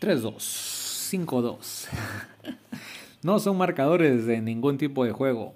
[0.00, 1.88] 3-2, 5-2.
[3.22, 5.54] No son marcadores de ningún tipo de juego.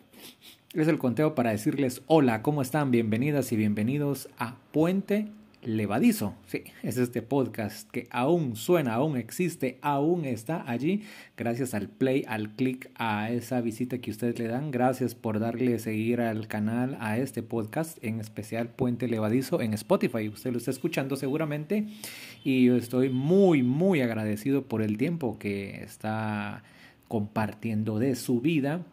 [0.75, 2.91] Es el conteo para decirles hola, ¿cómo están?
[2.91, 5.29] Bienvenidas y bienvenidos a Puente
[5.67, 6.35] Levadizo.
[6.47, 11.05] Sí, es este podcast que aún suena, aún existe, aún está allí.
[11.37, 14.71] Gracias al play, al click, a esa visita que ustedes le dan.
[14.71, 20.29] Gracias por darle seguir al canal, a este podcast, en especial Puente Levadizo en Spotify.
[20.29, 21.87] Usted lo está escuchando seguramente.
[22.45, 26.63] Y yo estoy muy, muy agradecido por el tiempo que está
[27.09, 28.85] compartiendo de su vida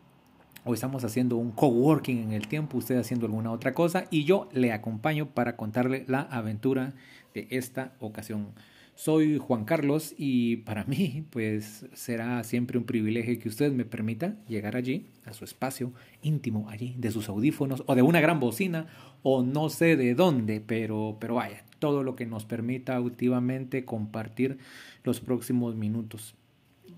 [0.64, 4.50] o estamos haciendo un coworking en el tiempo, usted haciendo alguna otra cosa y yo
[4.52, 6.94] le acompaño para contarle la aventura
[7.34, 8.50] de esta ocasión.
[8.94, 14.36] Soy Juan Carlos y para mí pues será siempre un privilegio que usted me permita
[14.48, 18.88] llegar allí, a su espacio íntimo allí, de sus audífonos o de una gran bocina
[19.23, 24.59] o no sé de dónde, pero, pero vaya, todo lo que nos permita últimamente compartir
[25.03, 26.36] los próximos minutos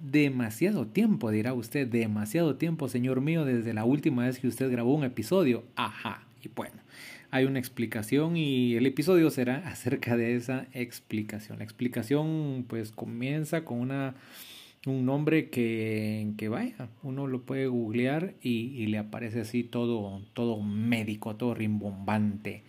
[0.03, 4.93] demasiado tiempo, dirá usted, demasiado tiempo, señor mío, desde la última vez que usted grabó
[4.93, 5.63] un episodio.
[5.75, 6.75] Ajá, y bueno,
[7.31, 11.59] hay una explicación y el episodio será acerca de esa explicación.
[11.59, 14.15] La explicación pues comienza con una
[14.85, 20.61] un nombre que, que vaya, uno lo puede googlear y, le aparece así todo, todo
[20.61, 22.63] médico, todo rimbombante.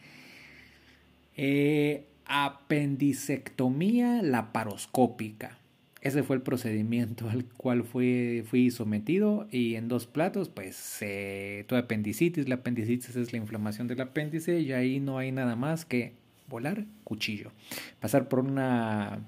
[1.37, 5.59] Eh, apendicectomía laparoscópica.
[6.05, 11.81] Ese fue el procedimiento al cual fui, sometido y en dos platos, pues eh, toda
[11.81, 12.47] apendicitis.
[12.47, 16.13] La apendicitis es la inflamación del apéndice y ahí no hay nada más que
[16.47, 17.53] volar cuchillo.
[18.01, 19.21] Pasar por una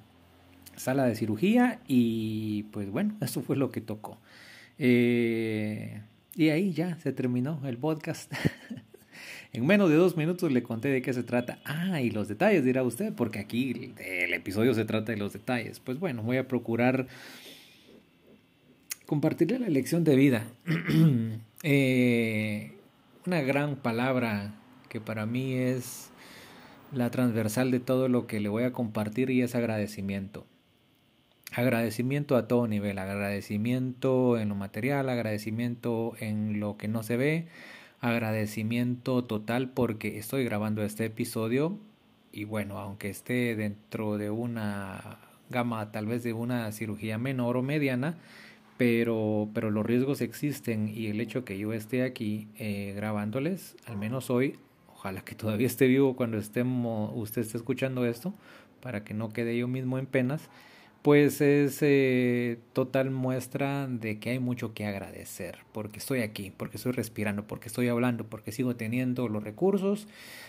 [0.77, 4.19] sala de cirugía y pues bueno, eso fue lo que tocó.
[4.79, 6.03] Eh,
[6.35, 8.31] y ahí ya se terminó el podcast.
[9.57, 11.59] En menos de dos minutos le conté de qué se trata.
[11.65, 15.81] Ah, y los detalles, dirá usted, porque aquí el episodio se trata de los detalles.
[15.81, 17.07] Pues bueno, voy a procurar
[19.07, 20.47] compartirle la lección de vida.
[21.69, 22.71] Eh,
[23.27, 24.55] una gran palabra
[24.89, 26.11] que para mí es
[26.93, 30.47] la transversal de todo lo que le voy a compartir y es agradecimiento.
[31.53, 37.49] Agradecimiento a todo nivel, agradecimiento en lo material, agradecimiento en lo que no se ve,
[38.01, 41.79] agradecimiento total porque estoy grabando este episodio
[42.33, 45.19] y bueno, aunque esté dentro de una
[45.49, 48.19] gama tal vez de una cirugía menor o mediana,
[48.77, 53.97] pero, pero los riesgos existen y el hecho que yo esté aquí eh, grabándoles, al
[53.97, 54.59] menos hoy,
[54.93, 58.35] ojalá que todavía esté vivo cuando estemos, usted esté escuchando esto,
[58.83, 60.51] para que no quede yo mismo en penas,
[61.07, 66.79] pues es eh, total muestra de que hay mucho que agradecer, porque estoy aquí, porque
[66.79, 70.09] estoy respirando, porque estoy hablando, porque sigo teniendo los recursos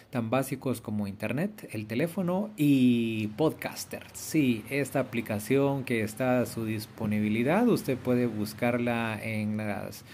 [0.09, 4.01] tan básicos como internet, el teléfono y podcaster.
[4.13, 10.05] Sí, esta aplicación que está a su disponibilidad, usted puede buscarla en las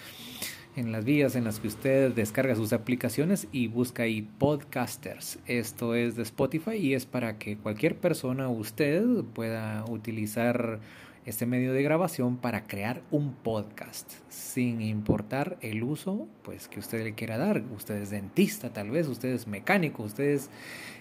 [0.75, 5.39] en las vías en las que usted descarga sus aplicaciones y busca ahí podcasters.
[5.45, 10.79] Esto es de Spotify y es para que cualquier persona, usted, pueda utilizar
[11.25, 17.01] este medio de grabación para crear un podcast sin importar el uso pues que usted
[17.01, 20.49] le quiera dar usted es dentista tal vez usted es mecánico usted es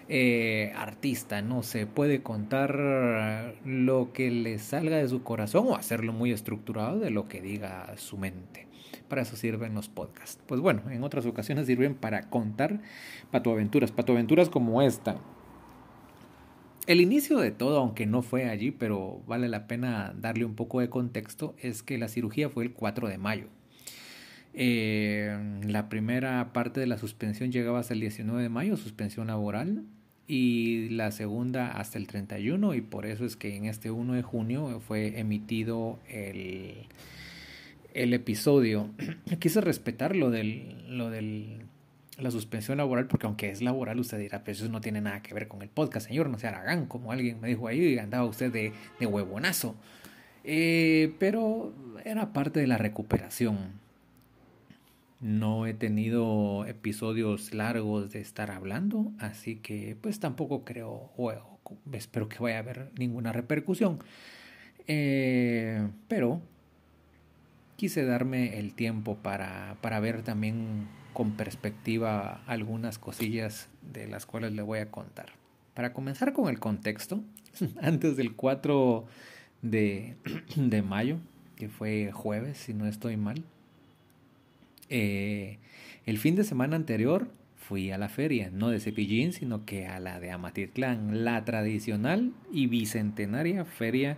[0.07, 6.13] eh, artista no se puede contar lo que le salga de su corazón o hacerlo
[6.13, 8.67] muy estructurado de lo que diga su mente
[9.07, 10.41] para eso sirven los podcasts.
[10.47, 12.81] Pues bueno, en otras ocasiones sirven para contar
[13.31, 15.17] patoaventuras, patoaventuras como esta.
[16.85, 20.81] El inicio de todo, aunque no fue allí, pero vale la pena darle un poco
[20.81, 23.47] de contexto, es que la cirugía fue el 4 de mayo.
[24.53, 29.85] Eh, la primera parte de la suspensión llegaba hasta el 19 de mayo, suspensión laboral,
[30.27, 34.21] y la segunda hasta el 31, y por eso es que en este 1 de
[34.21, 36.87] junio fue emitido el,
[37.93, 38.89] el episodio,
[39.39, 41.63] quise respetar lo del, lo del
[42.17, 45.33] la suspensión laboral, porque aunque es laboral, usted dirá, pues eso no tiene nada que
[45.33, 48.51] ver con el podcast, señor, no se haragán, como alguien me dijo ahí, andaba usted
[48.51, 49.75] de, de huevonazo.
[50.43, 51.73] Eh, pero
[52.03, 53.81] era parte de la recuperación.
[55.19, 61.33] No he tenido episodios largos de estar hablando, así que pues tampoco creo, o,
[61.93, 63.99] espero que vaya a haber ninguna repercusión.
[64.85, 66.41] Eh, pero
[67.75, 74.53] quise darme el tiempo para, para ver también con perspectiva algunas cosillas de las cuales
[74.53, 75.27] le voy a contar.
[75.73, 77.23] Para comenzar con el contexto,
[77.81, 79.05] antes del 4
[79.61, 80.15] de,
[80.55, 81.17] de mayo,
[81.55, 83.43] que fue jueves, si no estoy mal,
[84.89, 85.59] eh,
[86.05, 87.27] el fin de semana anterior
[87.57, 92.33] fui a la feria, no de Cepillín, sino que a la de Amatitlán, la tradicional
[92.51, 94.17] y bicentenaria feria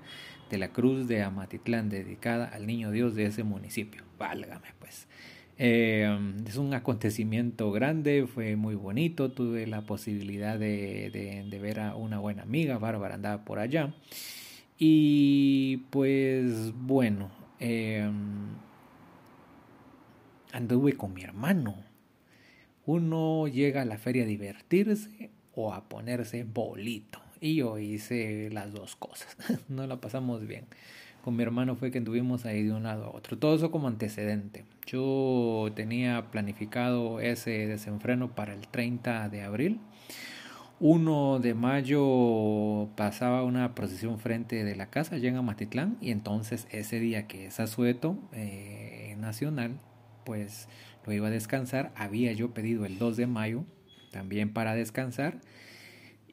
[0.55, 4.03] de la Cruz de Amatitlán, dedicada al Niño Dios de ese municipio.
[4.17, 5.05] Válgame pues.
[5.57, 6.07] Eh,
[6.47, 12.19] es un acontecimiento grande, fue muy bonito, tuve la posibilidad de, de, ver a una
[12.19, 13.93] buena amiga, Bárbara andaba por allá.
[14.79, 18.09] Y pues bueno, eh,
[20.53, 21.75] anduve con mi hermano.
[22.85, 27.24] Uno llega a la feria a divertirse o a ponerse bolito.
[27.45, 29.37] Y yo hice las dos cosas.
[29.69, 30.65] no la pasamos bien.
[31.23, 33.37] Con mi hermano fue que anduvimos ahí de un lado a otro.
[33.37, 34.65] Todo eso como antecedente.
[34.87, 39.79] Yo tenía planificado ese desenfreno para el 30 de abril.
[40.79, 46.67] 1 de mayo pasaba una procesión frente de la casa allá en Amatitlán y entonces
[46.71, 49.79] ese día que es asueto eh, nacional
[50.23, 50.67] pues
[51.05, 51.91] lo iba a descansar.
[51.95, 53.65] Había yo pedido el 2 de mayo
[54.09, 55.41] también para descansar.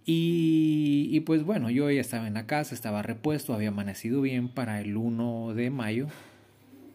[0.05, 4.81] Y, pues bueno, yo ya estaba en la casa, estaba repuesto, había amanecido bien para
[4.81, 6.09] el 1 de mayo.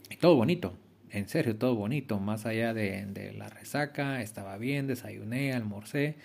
[0.09, 0.74] Y todo bonito,
[1.12, 2.19] en serio, todo bonito.
[2.19, 6.15] Más allá de, de la resaca, estaba bien, desayuné, almorcé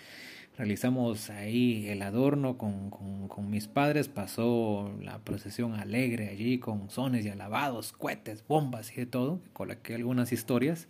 [0.57, 6.91] realizamos ahí el adorno con, con, con, mis padres, pasó la procesión alegre allí con
[6.91, 10.89] sones y alabados, cohetes, bombas y de todo, coloqué algunas historias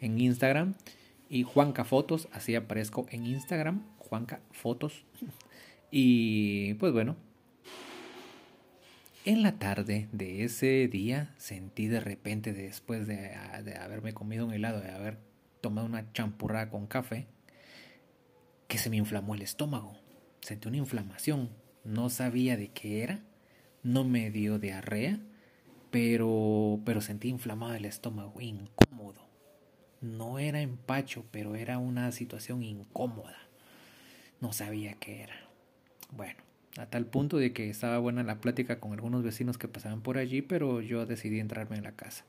[0.00, 0.74] en Instagram
[1.28, 3.82] y Juanca Fotos, así aparezco en Instagram,
[4.52, 5.04] Fotos
[5.90, 7.16] y pues bueno,
[9.24, 13.30] en la tarde de ese día sentí de repente después de,
[13.64, 15.18] de haberme comido un helado, de haber
[15.60, 17.26] tomado una champurrada con café,
[18.68, 19.96] que se me inflamó el estómago.
[20.40, 21.50] Sentí una inflamación.
[21.84, 23.20] No sabía de qué era.
[23.82, 25.20] No me dio diarrea,
[25.90, 29.28] pero, pero sentí inflamado el estómago, incómodo.
[30.00, 33.43] No era empacho, pero era una situación incómoda.
[34.44, 35.34] No sabía qué era.
[36.14, 36.36] Bueno,
[36.76, 40.18] a tal punto de que estaba buena la plática con algunos vecinos que pasaban por
[40.18, 42.26] allí, pero yo decidí entrarme en la casa.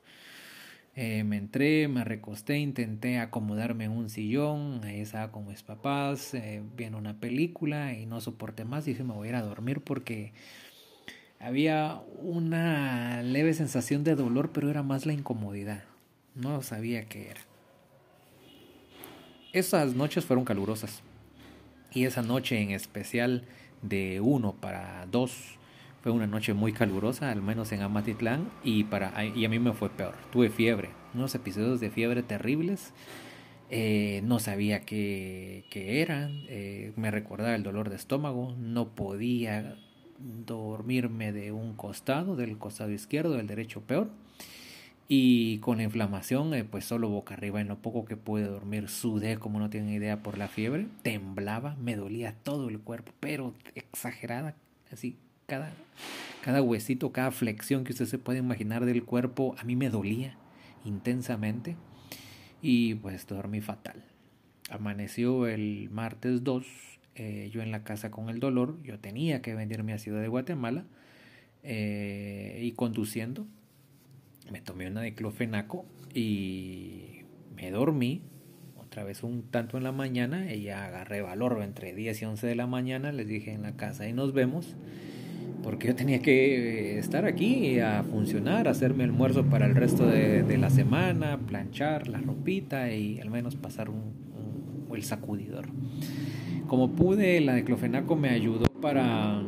[0.95, 6.33] Eh, me entré, me recosté, intenté acomodarme en un sillón, ahí estaba con mis papás,
[6.33, 9.81] eh, viendo una película y no soporté más, dije me voy a ir a dormir
[9.81, 10.31] porque
[11.41, 15.83] había una leve sensación de dolor, pero era más la incomodidad,
[16.33, 17.41] no sabía qué era.
[19.51, 21.03] Esas noches fueron calurosas
[21.95, 23.45] y esa noche en especial
[23.81, 25.57] de uno para dos
[26.03, 29.73] fue una noche muy calurosa, al menos en Amatitlán, y, para, y a mí me
[29.73, 30.13] fue peor.
[30.31, 32.93] Tuve fiebre, unos episodios de fiebre terribles.
[33.71, 39.77] Eh, no sabía qué, qué eran, eh, me recordaba el dolor de estómago, no podía
[40.19, 44.09] dormirme de un costado, del costado izquierdo, del derecho peor.
[45.07, 48.89] Y con la inflamación, eh, pues solo boca arriba, en lo poco que pude dormir,
[48.89, 53.53] sudé como no tienen idea por la fiebre, temblaba, me dolía todo el cuerpo, pero
[53.75, 54.55] exagerada,
[54.91, 55.15] así
[55.45, 55.71] cada,
[56.41, 60.37] cada huesito, cada flexión que usted se puede imaginar del cuerpo, a mí me dolía
[60.85, 61.75] intensamente
[62.63, 64.03] y pues dormí fatal.
[64.71, 66.65] Amaneció el martes 2,
[67.13, 70.27] eh, yo en la casa con el dolor, yo tenía que venirme a Ciudad de
[70.29, 70.83] Guatemala
[71.61, 73.45] eh, y conduciendo
[74.51, 77.23] me tomé una diclofenaco y
[77.55, 78.21] me dormí
[78.77, 82.47] otra vez un tanto en la mañana y ya agarré valor entre 10 y 11
[82.47, 84.75] de la mañana, les dije en la casa y nos vemos
[85.65, 90.57] porque yo tenía que eh, estar aquí a funcionar, hacerme almuerzo para el resto de,
[90.59, 94.13] la semana, planchar la ropita y al menos pasar un,
[94.93, 95.65] el sacudidor.
[96.67, 99.41] Como pude, la diclofenaco me ayudó para,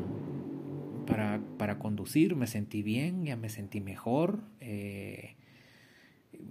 [1.07, 4.41] para, para, conducir, me sentí bien, ya me sentí mejor.
[4.59, 5.35] Eh,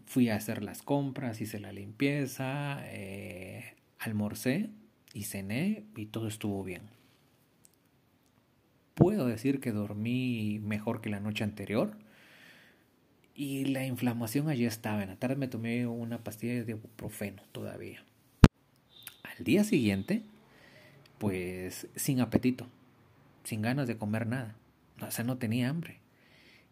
[0.07, 4.71] fui a hacer las compras, hice la limpieza, eh, almorcé
[5.15, 6.97] y cené y todo estuvo bien
[8.97, 11.97] puedo decir que dormí mejor que la noche anterior.
[13.37, 15.03] Y la inflamación allí estaba.
[15.03, 18.03] En la tarde me tomé una pastilla de ibuprofeno todavía.
[19.23, 20.23] Al día siguiente,
[21.19, 22.67] pues sin apetito,
[23.47, 24.57] sin ganas de comer nada.
[25.01, 26.01] O sea, no tenía hambre.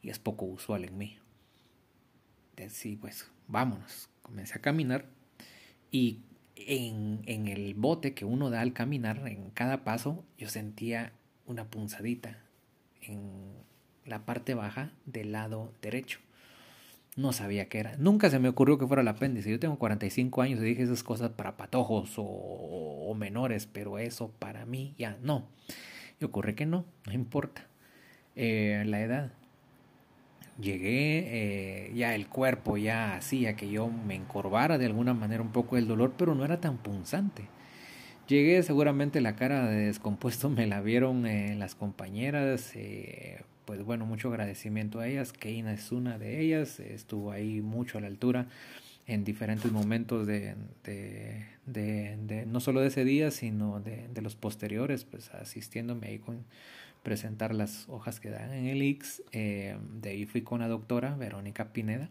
[0.03, 1.19] Y es poco usual en mí.
[2.69, 4.11] Sí, pues vámonos.
[4.23, 5.07] Comencé a caminar
[5.91, 6.21] y
[6.57, 11.13] en, en el bote que uno da al caminar, en cada paso, yo sentía
[11.47, 12.39] una punzadita
[13.03, 13.53] en
[14.05, 16.21] la parte baja del lado derecho.
[17.17, 17.97] No sabía qué era.
[17.97, 19.51] Nunca se me ocurrió que fuera el apéndice.
[19.51, 24.67] Yo tengo 45 años y dije esas cosas para patojos o, menores, pero eso para
[24.67, 25.47] mí ya no.
[26.21, 27.67] Y ocurre que no, no importa.
[28.37, 29.33] Eh, la edad.
[30.61, 35.51] Llegué, eh, ya el cuerpo ya hacía que yo me encorvara de alguna manera un
[35.51, 37.49] poco el dolor, pero no era tan punzante.
[38.29, 44.07] Llegué, seguramente la cara de descompuesto me la vieron eh, las compañeras, eh, pues bueno,
[44.07, 45.33] mucho agradecimiento a ellas.
[45.33, 48.47] Keina es una de ellas, estuvo ahí mucho a la altura
[49.07, 54.35] en diferentes momentos de, de, de, no solo de ese día, sino de, de, los
[54.35, 56.45] posteriores, pues asistiéndome ahí con
[57.03, 59.23] presentar las hojas que dan en el X.
[59.33, 62.09] Eh, de ahí fui con la doctora Verónica Pineda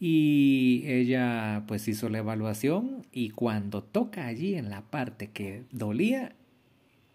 [0.00, 6.32] y ella pues hizo la evaluación y cuando toca allí en la parte que dolía,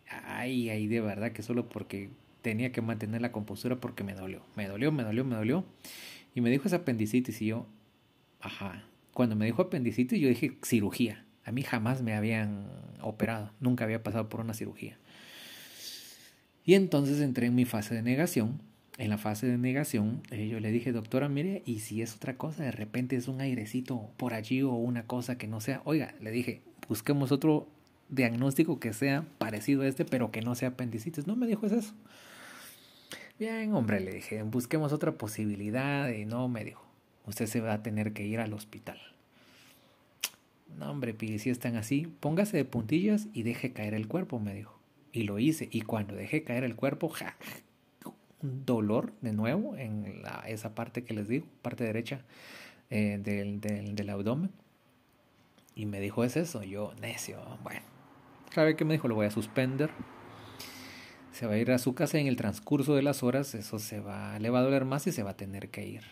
[0.08, 2.12] ay, ay, de verdad que solo porque
[2.44, 5.66] tenía que mantener la compostura porque me dolió, me dolió, me dolió, me dolió.
[6.36, 7.66] Y me dijo esa apendicitis y yo,
[8.46, 8.84] ajá.
[9.14, 11.26] Cuando me dijo apendicitis yo dije cirugía.
[11.44, 12.68] A mí jamás me habían
[13.02, 14.98] operado, nunca había pasado por una cirugía.
[16.66, 18.62] Y entonces entré en mi fase de negación.
[18.98, 22.38] En la fase de negación, eh, yo le dije, doctora, mire, y si es otra
[22.38, 26.16] cosa, de repente es un airecito por allí o una cosa que no sea, oiga,
[26.22, 27.68] le dije, busquemos otro
[28.08, 31.28] diagnóstico que sea parecido a este, pero que no sea apendicitis.
[31.28, 31.94] No me dijo eso.
[33.38, 36.85] Bien, hombre, le dije, busquemos otra posibilidad y no me dijo,
[37.26, 39.00] usted se va a tener que ir al hospital.
[40.78, 44.54] No, hombre, pide, si están así, póngase de puntillas y deje caer el cuerpo, me
[44.54, 44.80] dijo.
[45.12, 47.38] Y lo hice, y cuando dejé caer el cuerpo, ja,
[48.42, 52.22] un dolor de nuevo en la, esa parte que les digo, parte derecha
[52.90, 54.52] eh, del, del, del abdomen.
[55.76, 57.82] Y me dijo, es eso, yo, necio, bueno.
[58.54, 59.08] ¿Sabe qué me dijo?
[59.08, 59.92] Lo voy a suspender
[61.36, 64.00] se va a ir a su casa en el transcurso de las horas, eso se
[64.00, 66.04] va, le va a doler más y se va a tener que ir.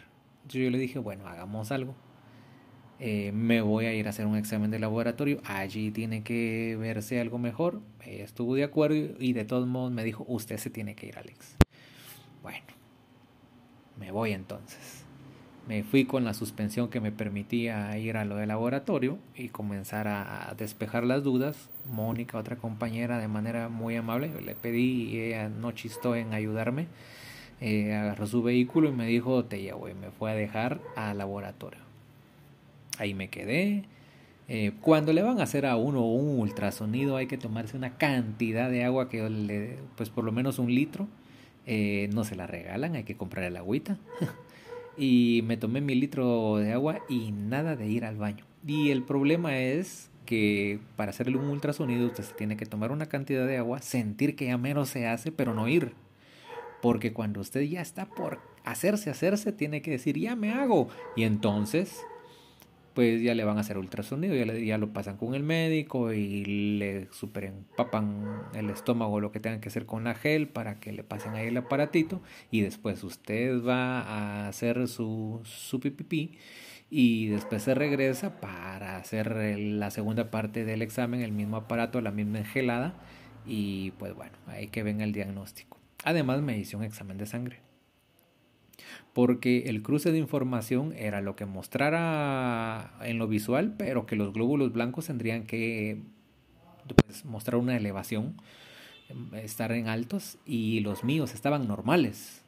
[0.48, 1.96] Yo le dije, bueno, hagamos algo.
[3.00, 7.20] Eh, me voy a ir a hacer un examen de laboratorio, allí tiene que verse
[7.20, 7.82] algo mejor.
[8.06, 11.58] estuvo de acuerdo y de todos modos me dijo, usted se tiene que ir, Alex.
[12.42, 12.68] Bueno,
[13.98, 15.04] me voy entonces
[15.68, 20.08] me fui con la suspensión que me permitía ir a lo del laboratorio y comenzar
[20.08, 21.70] a despejar las dudas.
[21.90, 26.88] Mónica, otra compañera, de manera muy amable, le pedí y ella no chistó en ayudarme.
[27.66, 31.18] Eh, agarró su vehículo y me dijo, te llevo y me fue a dejar al
[31.18, 31.80] laboratorio.
[32.98, 33.86] Ahí me quedé.
[34.50, 38.70] Eh, cuando le van a hacer a uno un ultrasonido hay que tomarse una cantidad
[38.70, 41.08] de agua que le, pues por lo menos un litro.
[41.66, 43.98] Eh, no se la regalan, hay que comprar el agüita.
[44.98, 48.44] y me tomé mi litro de agua y nada de ir al baño.
[48.68, 53.06] Y el problema es que para hacerle un ultrasonido usted se tiene que tomar una
[53.06, 55.94] cantidad de agua, sentir que ya menos se hace, pero no ir.
[56.84, 60.90] Porque cuando usted ya está por hacerse, hacerse, tiene que decir, ya me hago.
[61.16, 62.04] Y entonces
[62.94, 66.44] pues ya le van a hacer ultrasonido, ya, ya lo pasan con el médico y
[66.44, 70.92] le super empapan el estómago lo que tengan que hacer con la gel para que
[70.92, 72.22] le pasen ahí el aparatito
[72.52, 76.38] y después usted va a hacer su, su pipipí
[76.90, 82.12] y después se regresa para hacer la segunda parte del examen, el mismo aparato, la
[82.12, 82.94] misma engelada
[83.46, 85.83] y pues bueno, ahí que venga el diagnóstico.
[86.04, 87.60] Además me hice un examen de sangre
[89.14, 94.34] porque el cruce de información era lo que mostrara en lo visual, pero que los
[94.34, 96.02] glóbulos blancos tendrían que
[97.06, 98.36] pues, mostrar una elevación,
[99.34, 102.42] estar en altos, y los míos estaban normales.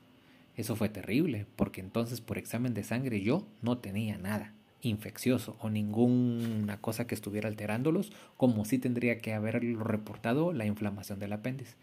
[0.57, 5.69] Eso fue terrible, porque entonces por examen de sangre yo no tenía nada infeccioso o
[5.69, 11.75] ninguna cosa que estuviera alterándolos, como sí tendría que haberlo reportado la inflamación del apéndice.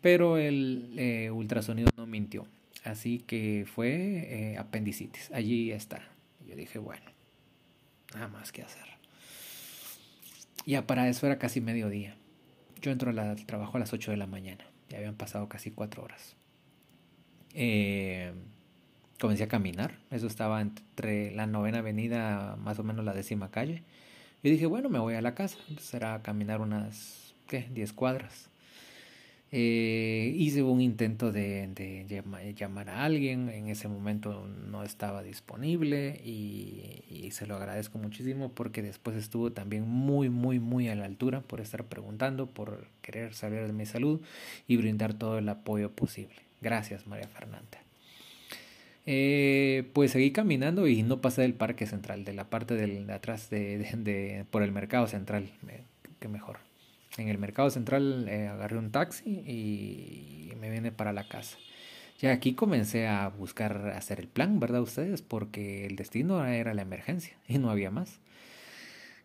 [0.00, 2.46] Pero el eh, ultrasonido no mintió.
[2.84, 5.30] Así que fue eh, apendicitis.
[5.32, 6.02] Allí está.
[6.46, 7.04] Yo dije, bueno,
[8.14, 8.84] nada más que hacer.
[10.66, 12.16] Ya para eso era casi mediodía.
[12.80, 14.64] Yo entro al trabajo a las 8 de la mañana.
[14.88, 16.36] Ya habían pasado casi 4 horas.
[17.54, 18.32] Eh,
[19.18, 19.98] comencé a caminar.
[20.10, 23.82] Eso estaba entre la novena avenida, más o menos la décima calle.
[24.42, 25.58] Y dije, bueno, me voy a la casa.
[25.80, 27.68] Será a caminar unas, ¿qué?
[27.72, 28.48] 10 cuadras.
[29.50, 37.30] Eh, hice un intento de, llamar a alguien, en ese momento no estaba disponible y,
[37.30, 41.60] se lo agradezco muchísimo porque después estuvo también muy, muy, muy a la altura por
[41.60, 44.20] estar preguntando, por querer saber de mi salud
[44.66, 46.36] y brindar todo el apoyo posible.
[46.62, 47.87] Gracias, María Fernanda.
[49.10, 53.12] Eh, pues seguí caminando y no pasé del parque central, de la parte del, de
[53.14, 55.50] atrás de, por el mercado central,
[56.20, 56.58] que mejor
[57.16, 61.56] en el mercado central eh, agarré un taxi y me vine para la casa.
[62.18, 65.22] Ya aquí comencé a buscar hacer el plan, ¿verdad ustedes?
[65.22, 68.20] Porque el destino era la emergencia y no había más.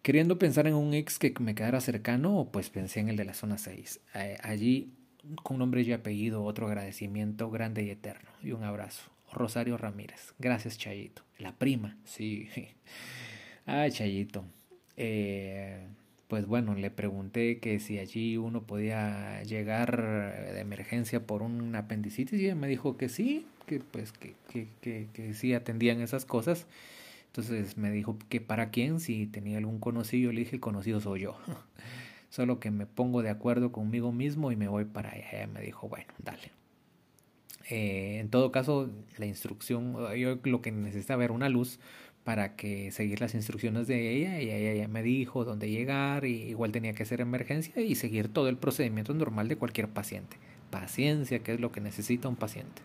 [0.01, 3.33] Queriendo pensar en un ex que me quedara cercano, pues pensé en el de la
[3.33, 3.99] zona 6.
[4.15, 4.93] Eh, allí,
[5.43, 8.29] con nombre y apellido, otro agradecimiento grande y eterno.
[8.41, 9.12] Y un abrazo.
[9.33, 10.33] Rosario Ramírez.
[10.39, 11.23] Gracias, Chayito.
[11.37, 12.49] La prima, sí.
[13.65, 14.45] Ay, Chayito.
[14.97, 15.87] Eh,
[16.27, 20.01] pues bueno, le pregunté que si allí uno podía llegar
[20.53, 25.07] de emergencia por un apendicitis y me dijo que sí, que pues que, que, que,
[25.13, 26.65] que sí atendían esas cosas.
[27.27, 31.21] Entonces me dijo que para quién, si tenía algún conocido, le dije el conocido soy
[31.21, 31.37] yo.
[32.29, 35.47] Solo que me pongo de acuerdo conmigo mismo y me voy para allá.
[35.47, 36.62] me dijo, bueno, dale.
[37.75, 38.87] Eh, en todo caso,
[39.17, 41.79] la instrucción, yo lo que necesitaba era una luz
[42.23, 46.71] para que seguir las instrucciones de ella y ella me dijo dónde llegar y igual
[46.71, 50.37] tenía que hacer emergencia y seguir todo el procedimiento normal de cualquier paciente.
[50.69, 52.83] Paciencia, que es lo que necesita un paciente.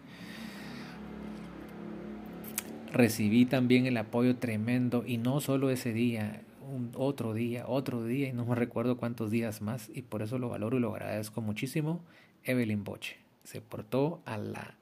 [2.90, 8.30] Recibí también el apoyo tremendo y no solo ese día, un otro día, otro día
[8.30, 11.42] y no me recuerdo cuántos días más y por eso lo valoro y lo agradezco
[11.42, 12.00] muchísimo.
[12.42, 14.77] Evelyn Boche se portó a la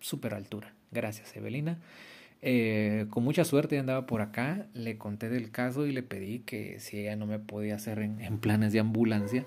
[0.00, 0.72] super altura.
[0.90, 1.78] Gracias, Evelina.
[2.40, 6.78] Eh, con mucha suerte andaba por acá, le conté del caso y le pedí que
[6.78, 9.44] si ella no me podía hacer en, planes de ambulancia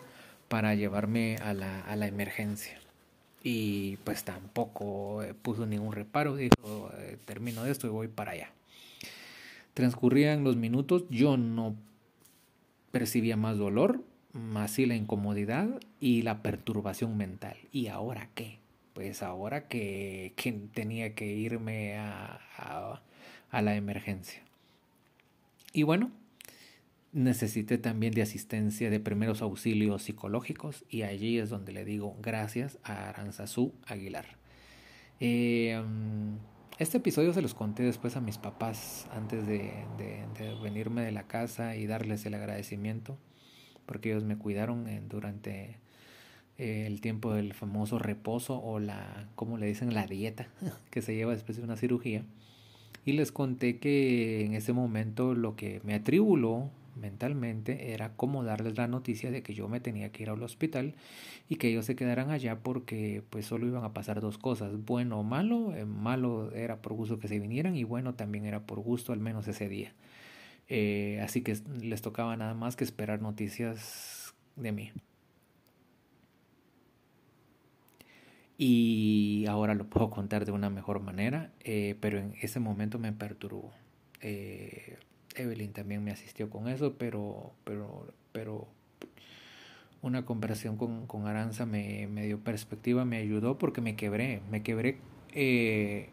[0.49, 2.77] para llevarme a la, a la, emergencia.
[3.43, 8.51] Y pues tampoco eh, puso ningún reparo, dijo, eh, termino esto y voy para allá.
[9.73, 11.75] Transcurrían los minutos, yo no
[12.91, 14.03] percibía más dolor,
[14.33, 15.69] más sí la incomodidad
[16.01, 17.55] y la perturbación mental.
[17.71, 18.60] ¿Y ahora qué?
[18.93, 20.33] Pues ahora que,
[20.73, 22.41] tenía que irme a,
[23.51, 24.41] a, la emergencia.
[25.73, 26.11] Y bueno,
[27.13, 32.77] necesité también de asistencia de primeros auxilios psicológicos y allí es donde le digo gracias
[32.83, 34.25] a Aranzazú Aguilar.
[35.19, 35.81] Eh,
[36.79, 41.27] este episodio se los conté después a mis papás antes de, de, venirme de la
[41.27, 43.17] casa y darles el agradecimiento
[43.85, 45.77] porque ellos me cuidaron durante
[46.57, 50.47] el tiempo del famoso reposo o la, como le dicen, la dieta
[50.91, 52.23] que se lleva después de una cirugía.
[53.03, 58.77] Y les conté que en ese momento lo que me atribuló mentalmente era cómo darles
[58.77, 60.95] la noticia de que yo me tenía que ir al hospital
[61.49, 65.19] y que ellos se quedaran allá porque pues solo iban a pasar dos cosas, bueno
[65.19, 68.79] o malo, eh, malo era por gusto que se vinieran y bueno también era por
[68.79, 69.93] gusto al menos ese día.
[70.69, 74.91] Eh, así que les tocaba nada más que esperar noticias de mí.
[78.63, 83.11] Y ahora lo puedo contar de una mejor manera, eh, pero en ese momento me
[83.11, 83.71] perturbó.
[84.21, 84.99] Eh,
[85.35, 88.67] Evelyn también me asistió con eso, pero, pero, pero
[90.03, 94.61] una conversación con, con Aranza me, me, dio perspectiva, me ayudó porque me quebré, me
[94.61, 94.99] quebré
[95.33, 96.09] eh,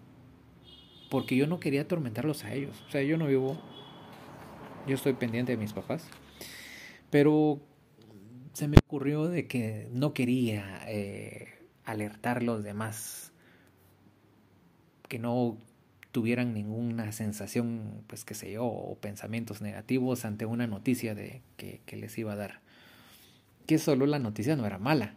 [1.11, 2.83] porque yo no quería atormentarlos a ellos.
[2.89, 3.61] O sea, yo no vivo,
[4.87, 6.09] yo estoy pendiente de mis papás,
[7.11, 7.61] pero
[8.55, 10.81] se me ocurrió de que no quería
[11.89, 13.33] alertar los demás
[15.09, 15.57] que no
[16.13, 21.81] tuvieran ninguna sensación, pues qué sé yo, o pensamientos negativos ante una noticia de que,
[21.97, 22.61] les iba a dar.
[23.67, 25.15] Que solo la noticia no era mala,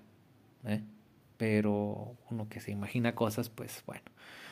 [0.66, 0.82] ¿eh?
[1.36, 4.06] pero uno que se imagina cosas, pues bueno,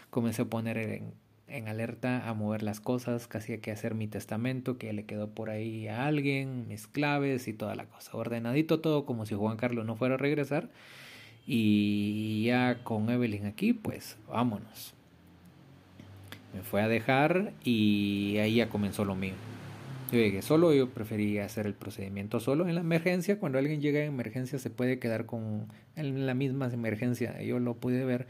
[0.10, 1.14] comencé a poner en,
[1.48, 5.30] en alerta, a mover las cosas, casi hay que hacer mi testamento, que le quedó
[5.30, 9.56] por ahí a alguien, mis claves y toda la cosa, ordenadito todo como si Juan
[9.56, 10.70] Carlos no fuera a regresar
[11.52, 14.94] y ya con Evelyn aquí, pues vámonos.
[16.54, 19.34] Me fue a dejar y ahí ya comenzó lo mío.
[20.12, 22.68] Yo llegué solo, yo prefería hacer el procedimiento solo.
[22.68, 26.68] En la emergencia, cuando alguien llega en emergencia, se puede quedar con en la misma
[26.68, 27.42] emergencia.
[27.42, 28.28] Yo lo pude ver.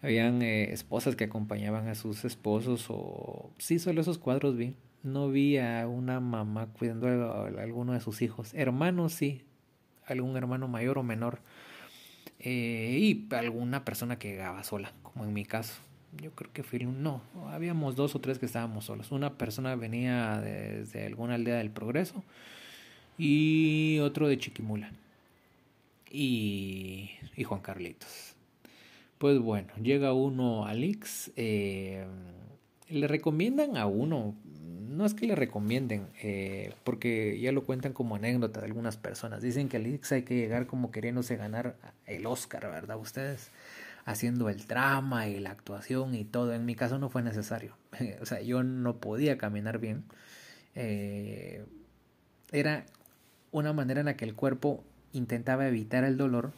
[0.00, 4.76] Habían eh, esposas que acompañaban a sus esposos o sí, solo esos cuadros vi.
[5.02, 8.54] No vi a una mamá cuidando a alguno de sus hijos.
[8.54, 9.42] Hermanos sí,
[10.06, 11.40] algún hermano mayor o menor
[12.42, 15.74] eh, y alguna persona que llegaba sola, como en mi caso.
[16.20, 19.12] Yo creo que fui un no, habíamos dos o tres que estábamos solos.
[19.12, 22.22] Una persona venía desde alguna aldea del progreso
[23.16, 24.92] y otro de Chiquimula.
[26.10, 28.34] Y, y Juan Carlitos.
[29.16, 31.32] Pues bueno, llega uno a Lix.
[31.36, 32.04] Eh,
[32.92, 34.34] le recomiendan a uno
[34.92, 39.40] no es que le recomienden, eh, porque ya lo cuentan como anécdota de algunas personas.
[39.40, 41.76] Dicen que al Ix hay que llegar como queriéndose ganar
[42.06, 42.98] el Oscar, ¿verdad?
[42.98, 43.50] Ustedes
[44.04, 46.52] haciendo el drama y la actuación y todo.
[46.52, 47.74] En mi caso no fue necesario.
[48.20, 50.04] o sea, yo no podía caminar bien.
[50.74, 51.64] Eh,
[52.52, 52.84] era
[53.50, 56.52] una manera en la que el cuerpo intentaba evitar el dolor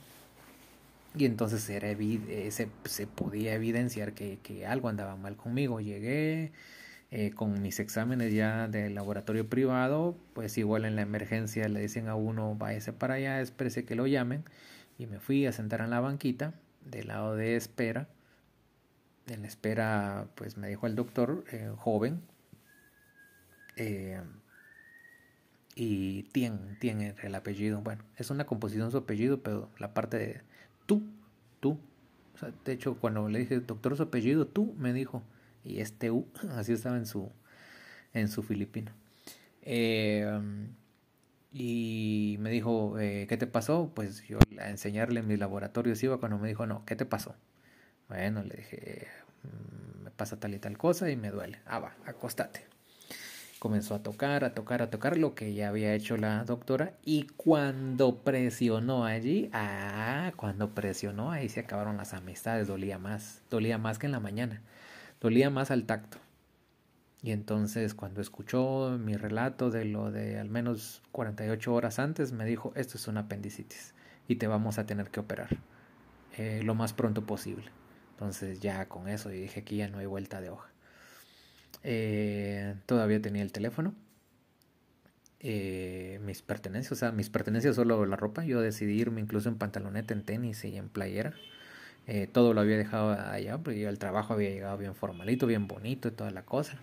[1.17, 5.81] y entonces era eh, se, podía evidenciar que, que algo andaba mal conmigo.
[5.81, 6.53] Llegué
[7.17, 12.09] eh, con mis exámenes ya del laboratorio privado, pues igual en la emergencia le dicen
[12.09, 14.43] a uno, váyase para allá, espérese que lo llamen.
[14.99, 18.09] Y me fui a sentar en la banquita, del lado de espera.
[19.29, 22.21] En la espera, pues me dijo el doctor, eh, joven,
[23.77, 24.21] eh,
[25.77, 27.81] y Tien, Tien el apellido.
[27.81, 30.41] Bueno, es una composición su apellido, pero la parte de
[30.87, 31.03] tú,
[31.61, 31.79] tú.
[32.35, 35.23] O sea, de hecho, cuando le dije, doctor, su apellido, tú, me dijo,
[35.65, 37.31] y este U, así estaba en su,
[38.13, 38.93] en su filipino.
[39.63, 40.27] Eh,
[41.53, 43.93] y me dijo, eh, ¿qué te pasó?
[43.95, 47.37] Pues yo a enseñarle en mis laboratorios iba cuando me dijo, no, ¿qué te pasó?
[48.09, 49.09] Bueno, le dije,
[49.45, 51.61] mm, me pasa tal y tal cosa y me duele.
[51.67, 52.74] Ah, va, acostate.
[53.65, 57.29] Comenzó a tocar, a tocar, a tocar lo que ya había hecho la doctora y
[57.29, 63.99] cuando presionó allí, ah, cuando presionó ahí se acabaron las amistades, dolía más, dolía más
[63.99, 64.61] que en la mañana,
[65.19, 66.19] dolía más al tacto.
[67.23, 72.45] Y entonces cuando escuchó mi relato de lo de al menos 48 horas antes, me
[72.45, 73.95] dijo, esto es una apendicitis
[74.29, 75.57] y te vamos a tener que operar
[76.37, 77.71] eh, lo más pronto posible.
[78.11, 80.74] Entonces ya con eso y dije aquí ya no hay vuelta de hoja.
[81.85, 83.95] Eh, todavía tenía el teléfono.
[85.41, 88.45] Eh, mis pertenencias, o sea, mis pertenencias solo la ropa.
[88.45, 91.35] Yo decidí irme incluso en pantaloneta, en tenis y en playera.
[92.33, 96.09] todo lo había dejado allá, porque yo el trabajo había llegado bien formalito, bien bonito
[96.09, 96.79] y toda la cosa.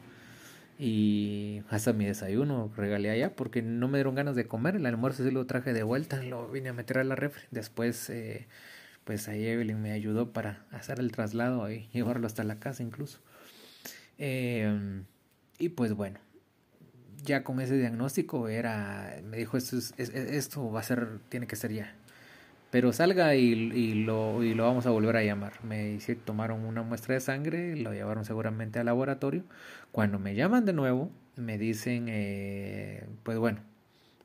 [0.84, 4.76] Y hasta mi desayuno regalé allá porque no me dieron ganas de comer.
[4.76, 7.44] El almuerzo sí lo traje de vuelta, lo vine a meter a la refri.
[7.52, 8.48] Después, eh,
[9.04, 13.20] pues ahí Evelyn me ayudó para hacer el traslado y llevarlo hasta la casa incluso.
[14.24, 15.06] Em,
[15.60, 16.20] y pues bueno,
[17.24, 21.74] ya con ese diagnóstico era, me dijo esto, esto va a ser, tiene que ser
[21.74, 21.96] ya
[22.72, 25.64] pero salga y, lo, y lo vamos a volver a llamar.
[25.64, 29.44] Me hicieron, tomaron una muestra de sangre, lo llevaron seguramente al laboratorio.
[29.92, 33.60] Cuando me llaman de nuevo, me dicen, eh, pues bueno,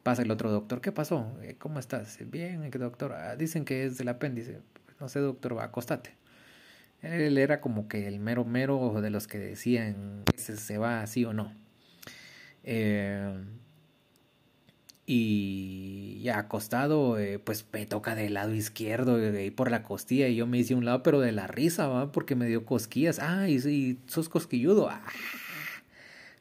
[0.04, 1.36] pasa el otro doctor, ¿qué pasó?
[1.42, 2.18] Eh, ¿Cómo estás?
[2.30, 3.12] Bien, ¿qué doctor?
[3.14, 4.60] Ah, dicen que es del apéndice.
[5.00, 6.14] No sé, doctor, acostate.
[7.06, 11.24] Él era como que el mero mero de los que decían si se va así
[11.24, 11.52] o no.
[12.64, 13.44] Eh,
[15.06, 20.26] y ya acostado, eh, pues me toca del lado izquierdo, de ahí por la costilla,
[20.26, 22.10] y yo me hice un lado, pero de la risa, ¿va?
[22.10, 23.20] Porque me dio cosquillas.
[23.20, 24.88] Ah, y, y sos cosquilludo.
[24.90, 25.02] Ah,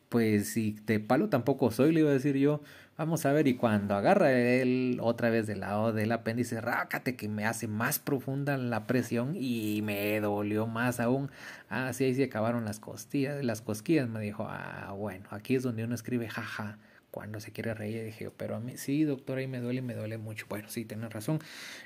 [0.09, 2.61] pues si de palo tampoco soy, le iba a decir yo.
[2.97, 7.27] Vamos a ver, y cuando agarra él otra vez del lado del apéndice, rácate que
[7.27, 11.29] me hace más profunda la presión y me dolió más aún.
[11.69, 14.07] Ah, sí, ahí se acabaron las costillas, las cosquillas.
[14.07, 16.77] Me dijo, ah, bueno, aquí es donde uno escribe jaja
[17.11, 18.05] cuando se quiere reír.
[18.05, 20.45] dije, pero a mí, sí, doctor, ahí me duele, me duele mucho.
[20.47, 21.39] Bueno, sí, tienes razón.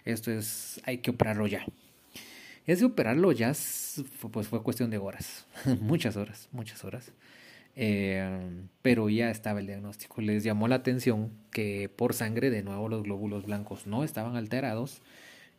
[0.06, 1.66] Esto es, hay que operarlo ya.
[2.68, 3.52] Ese operarlo ya,
[4.32, 5.48] pues fue cuestión de horas,
[5.82, 7.12] muchas horas, muchas horas.
[7.76, 8.50] Eh,
[8.82, 10.22] pero ya estaba el diagnóstico.
[10.22, 15.02] Les llamó la atención que por sangre, de nuevo, los glóbulos blancos no estaban alterados.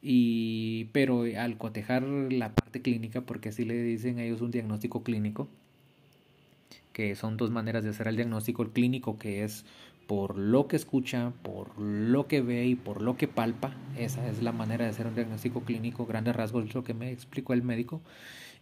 [0.02, 5.48] Y, pero al cotejar la parte clínica, porque así le dicen ellos un diagnóstico clínico,
[6.92, 8.62] que son dos maneras de hacer el diagnóstico.
[8.62, 9.64] El clínico, que es
[10.06, 13.76] por lo que escucha, por lo que ve y por lo que palpa.
[13.96, 16.04] Esa es la manera de hacer un diagnóstico clínico.
[16.04, 18.00] Grandes rasgos es lo que me explicó el médico.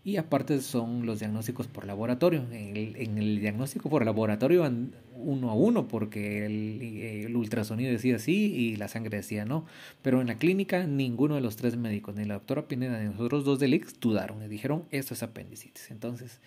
[0.04, 2.44] Y aparte son los diagnósticos por laboratorio.
[2.52, 8.76] En el, diagnóstico por laboratorio van uno a uno porque el, ultrasonido decía sí y
[8.76, 9.66] la sangre decía no.
[10.02, 13.44] Pero en la clínica ninguno de los tres médicos, ni la doctora Pineda ni nosotros
[13.44, 15.90] dos del IX, dudaron y dijeron esto es apendicitis.
[15.90, 16.40] Entonces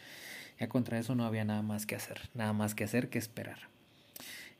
[0.59, 3.71] ya contra eso no había nada más que hacer, nada más que hacer que esperar.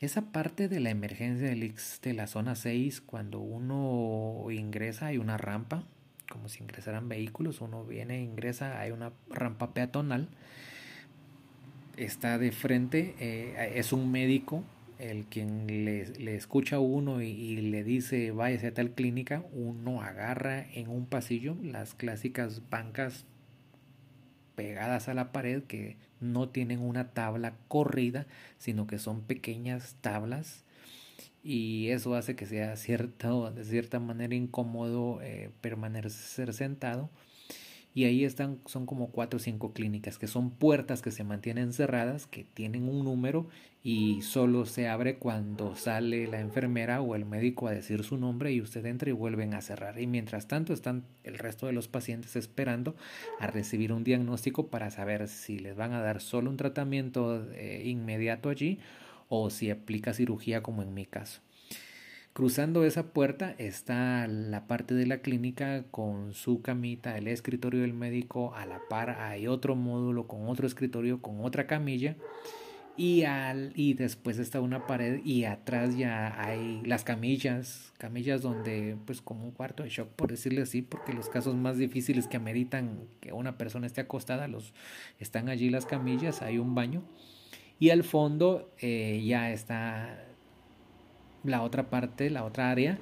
[0.01, 5.19] Esa parte de la emergencia del X de la zona 6, cuando uno ingresa, hay
[5.19, 5.84] una rampa,
[6.32, 10.30] como si ingresaran vehículos, uno viene ingresa, hay una rampa peatonal,
[11.98, 14.63] está de frente, eh, es un médico
[14.98, 20.02] el quien le, escucha a uno y, y, le dice váyase a tal clínica, uno
[20.02, 23.26] agarra en un pasillo las clásicas bancas
[24.56, 28.28] pegadas a la pared que no tienen una tabla corrida,
[28.60, 30.63] sino que son pequeñas tablas
[31.43, 37.10] y eso hace que sea cierto, de cierta manera incómodo eh, permanecer sentado
[37.93, 41.73] y ahí están, son como cuatro o cinco clínicas que son puertas que se mantienen
[41.73, 43.47] cerradas, que tienen un número
[43.84, 48.54] y solo se abre cuando sale la enfermera o el médico a decir su nombre
[48.54, 49.99] y usted entra y vuelven a cerrar.
[49.99, 52.95] Y mientras tanto están el resto de los pacientes esperando
[53.39, 57.84] a recibir un diagnóstico para saber si les van a dar solo un tratamiento eh,
[57.86, 58.80] inmediato allí
[59.34, 61.39] o si aplica cirugía como en mi caso.
[62.34, 67.94] Cruzando esa puerta está la parte de la clínica con su camita, el escritorio del
[67.94, 72.17] médico, a la par hay otro módulo con otro escritorio, con otra camilla
[72.98, 78.98] y, al, y después está una pared y atrás ya hay las camillas, camillas donde
[79.06, 82.36] pues como un cuarto de shock por decirle así, porque los casos más difíciles que
[82.36, 84.74] ameritan que una persona esté acostada, los,
[85.20, 87.02] están allí las camillas, hay un baño
[87.82, 90.24] y al fondo eh, ya está
[91.44, 93.00] la otra parte, la otra área,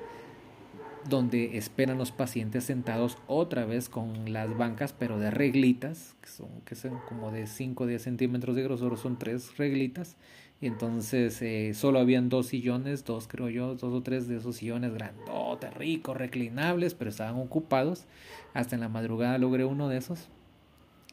[1.10, 6.48] donde esperan los pacientes sentados otra vez con las bancas, pero de reglitas, que son,
[6.64, 10.16] que son como de 5 o 10 centímetros de grosor, son tres reglitas.
[10.62, 14.56] Y entonces eh, solo habían dos sillones, dos creo yo, dos o tres de esos
[14.56, 18.06] sillones grandotes, ricos, reclinables, pero estaban ocupados.
[18.54, 20.30] Hasta en la madrugada logré uno de esos.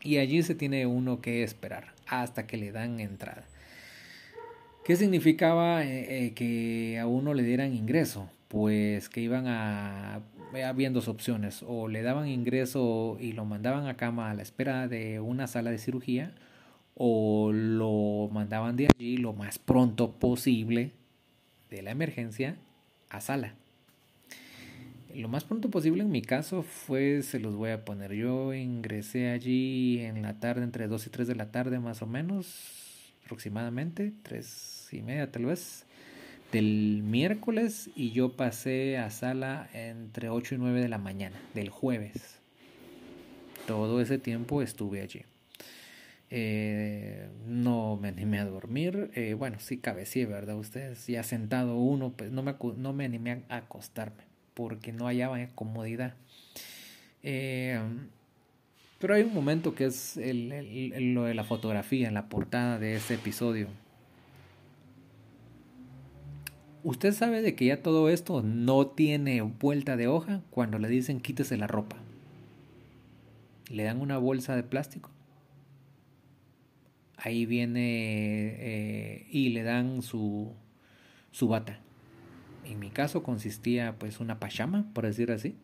[0.04, 3.44] Y allí se tiene uno que esperar hasta que le dan entrada.
[4.86, 8.30] ¿Qué significaba eh, eh, que a uno le dieran ingreso?
[8.48, 10.20] pues que iban a
[10.64, 14.88] habían dos opciones o le daban ingreso y lo mandaban a cama a la espera
[14.88, 16.32] de una sala de cirugía
[16.94, 20.92] o lo mandaban de allí lo más pronto posible
[21.68, 22.56] de la emergencia
[23.10, 23.54] a sala.
[25.14, 29.30] Lo más pronto posible en mi caso fue, se los voy a poner, yo ingresé
[29.30, 34.12] allí en la tarde, entre 2 y 3 de la tarde más o menos, aproximadamente,
[34.22, 35.86] 3 y media tal vez
[36.52, 41.70] del miércoles y yo pasé a sala entre 8 y 9 de la mañana del
[41.70, 42.38] jueves.
[43.66, 45.22] Todo ese tiempo estuve allí.
[46.30, 49.10] Eh, no me animé a dormir.
[49.14, 50.56] Eh, bueno, sí cabeceé, ¿verdad?
[50.56, 55.44] Ustedes ya sentado uno, pues no me, no me animé a acostarme porque no hallaba
[55.54, 56.14] comodidad.
[57.22, 57.78] Eh,
[58.98, 63.14] pero hay un momento que es lo de la fotografía en la portada de este
[63.14, 63.68] episodio.
[66.86, 71.18] Usted sabe de que ya todo esto no tiene vuelta de hoja cuando le dicen
[71.18, 71.96] quítese la ropa.
[73.68, 75.10] Le dan una bolsa de plástico.
[77.16, 80.52] Ahí viene eh, y le dan su,
[81.32, 81.80] su bata.
[82.64, 85.56] En mi caso consistía pues una pachama, por decir así.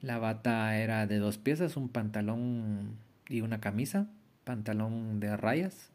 [0.00, 2.96] La bata era de dos piezas, un pantalón
[3.28, 4.08] y una camisa,
[4.42, 5.92] pantalón de rayas,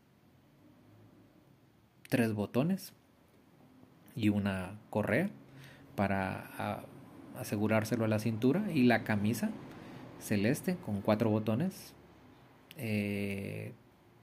[2.08, 2.93] tres botones,
[4.15, 5.30] y una correa
[5.95, 6.86] para
[7.38, 9.52] asegurárselo a la cintura y la camisa
[10.19, 11.93] celeste con cuatro botones.
[12.78, 13.73] Eh,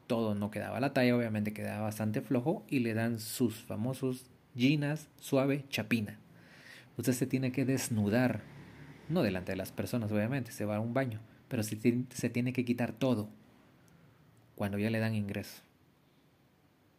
[0.07, 5.09] todo no quedaba la talla, obviamente quedaba bastante flojo y le dan sus famosos jeans
[5.21, 6.19] suave chapina.
[6.97, 8.43] Usted se tiene que desnudar,
[9.09, 11.79] no delante de las personas, obviamente, se va a un baño, pero se,
[12.11, 13.29] se tiene que quitar todo
[14.57, 15.63] cuando ya le dan ingreso.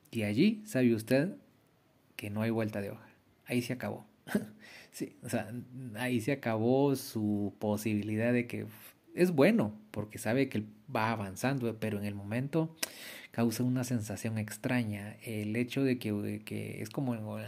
[0.09, 1.35] Y allí, sabe usted,
[2.21, 3.07] que no hay vuelta de hoja.
[3.47, 4.05] Ahí se acabó.
[4.91, 5.51] sí, o sea,
[5.95, 8.67] ahí se acabó su posibilidad de que
[9.15, 10.63] es bueno, porque sabe que
[10.95, 12.75] va avanzando, pero en el momento
[13.31, 15.15] causa una sensación extraña.
[15.23, 17.39] El hecho de que, que es como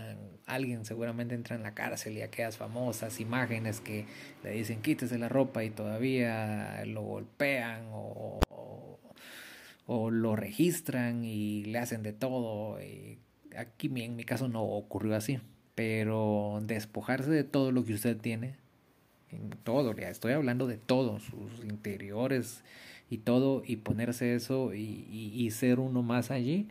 [0.47, 4.07] alguien seguramente entra en la cárcel y aquellas famosas imágenes que
[4.43, 8.39] le dicen quítese la ropa y todavía lo golpean o,
[9.85, 12.79] o, lo registran y le hacen de todo.
[13.57, 15.39] Aquí en mi caso no ocurrió así,
[15.75, 18.55] pero despojarse de todo lo que usted tiene,
[19.31, 22.63] en todo, ya estoy hablando de todo, sus interiores
[23.09, 26.67] y todo, y ponerse eso y, ser uno más allí,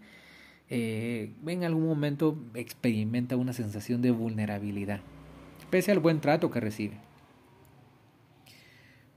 [0.71, 5.01] eh, en algún momento experimenta una sensación de vulnerabilidad,
[5.71, 6.97] pese al buen trato que recibe.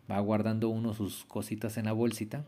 [0.09, 2.45] Va guardando uno sus cositas en la bolsita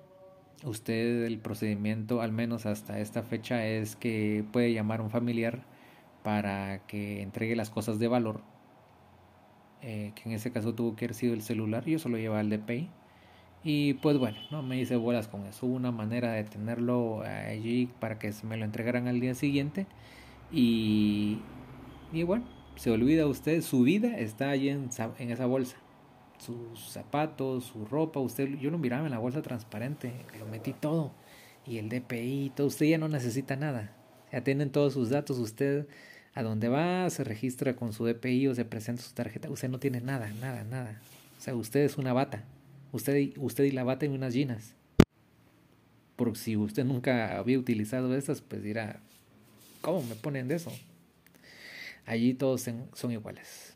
[0.64, 5.64] usted el procedimiento, al menos hasta esta fecha, es que puede llamar a un familiar
[6.24, 8.42] para que entregue las cosas de valor,
[9.82, 12.50] eh, que en ese caso tuvo que haber sido el celular, yo solo llevaba el
[12.50, 12.90] DPI.
[13.64, 15.66] Y pues bueno, no me hice bolas con eso.
[15.66, 19.88] una manera de tenerlo allí para que me lo entregaran al día siguiente.
[20.52, 21.40] Y,
[22.14, 24.90] y bueno, se olvida usted, su vida está allí en
[25.32, 25.78] esa bolsa
[26.38, 31.14] sus zapatos, su ropa, usted, yo lo miraba en la bolsa transparente, lo metí todo,
[31.66, 33.96] y el DPI, todo, usted ya no necesita nada,
[34.32, 35.88] ya tienen todos sus datos, usted
[36.34, 39.80] a donde va se registra con su DPI o se presenta su tarjeta, usted no
[39.80, 41.02] tiene nada, nada, nada,
[41.38, 42.46] o sea, usted es una bata,
[42.92, 44.76] usted, usted y la bata en unas jeans,
[46.16, 49.02] porque si usted nunca había utilizado estas, pues dirá,
[49.82, 50.72] ¿cómo me ponen de eso?
[52.08, 53.76] Allí todos son iguales.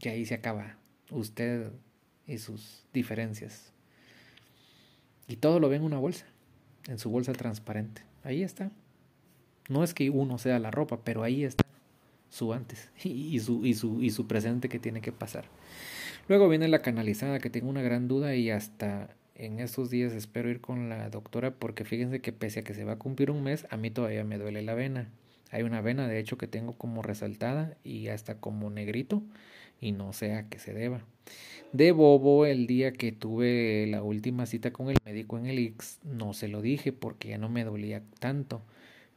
[0.00, 0.76] Y ahí se acaba
[1.10, 1.72] usted
[2.26, 3.72] y sus diferencias.
[5.26, 6.26] Y todo lo ve en una bolsa,
[6.86, 8.02] en su bolsa transparente.
[8.24, 8.70] Ahí está.
[9.68, 11.64] No es que uno sea la ropa, pero ahí está
[12.30, 15.44] su antes y, su, y, su, y su presente que tiene que pasar.
[16.28, 20.50] Luego viene la canalizada, que tengo una gran duda y hasta en estos días espero
[20.50, 23.42] ir con la doctora porque fíjense que pese a que se va a cumplir un
[23.42, 25.08] mes, a mí todavía me duele la vena.
[25.50, 29.22] Hay una vena de hecho que tengo como resaltada y hasta como negrito
[29.80, 31.02] y no sé a qué se deba.
[31.72, 35.98] De bobo, el día que tuve la última cita con el médico en el Ix,
[36.02, 38.62] no se lo dije porque ya no me dolía tanto,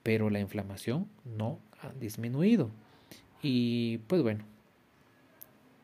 [0.04, 2.69] pero la inflamación no ha disminuido.
[3.41, 4.43] Y pues bueno,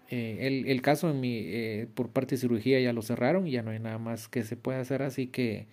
[0.10, 3.64] eh, el, caso en mi, eh, por parte de cirugía ya lo cerraron y ya
[3.64, 5.68] no hay nada más que se pueda hacer, así que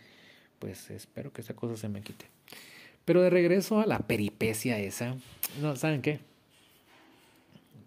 [0.59, 2.27] pues espero que esa cosa se me quite.
[3.05, 5.17] Pero de regreso a la peripecia esa,
[5.61, 6.21] no, ¿saben qué?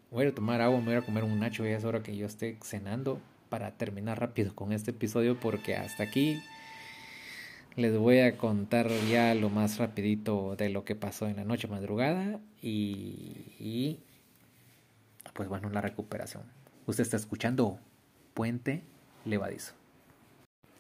[0.10, 2.26] Voy a tomar agua, me voy a comer un nacho, ya es hora que yo
[2.26, 6.42] esté cenando para terminar rápido con este episodio porque hasta aquí
[7.76, 11.68] les voy a contar ya lo más rapidito de lo que pasó en la noche
[11.68, 14.00] madrugada y,
[15.34, 16.44] pues bueno, la recuperación.
[16.86, 17.78] Usted está escuchando
[18.34, 18.84] Puente
[19.26, 19.74] Levadizo.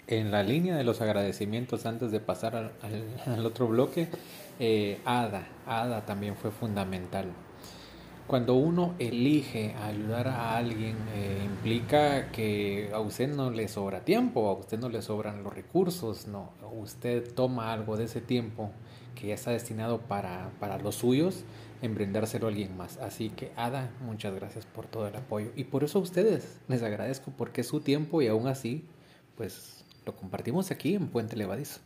[0.07, 4.07] En la línea de los agradecimientos antes de pasar al, otro bloque,
[4.57, 7.27] eh, Ada, Ada también fue fundamental.
[8.27, 14.49] Cuando uno elige ayudar a alguien, eh, implica que a usted no le sobra tiempo,
[14.49, 18.71] a usted no le sobran los recursos, no, usted toma algo de ese tiempo
[19.15, 21.45] que ya está destinado para, para los suyos
[21.81, 22.97] en brindárselo a alguien más.
[22.97, 25.51] Así que, Ada, muchas gracias por todo el apoyo.
[25.55, 28.83] Y por eso a ustedes les agradezco porque es su tiempo y aún así,
[29.37, 31.79] pues lo compartimos aquí en Puente Levadizo.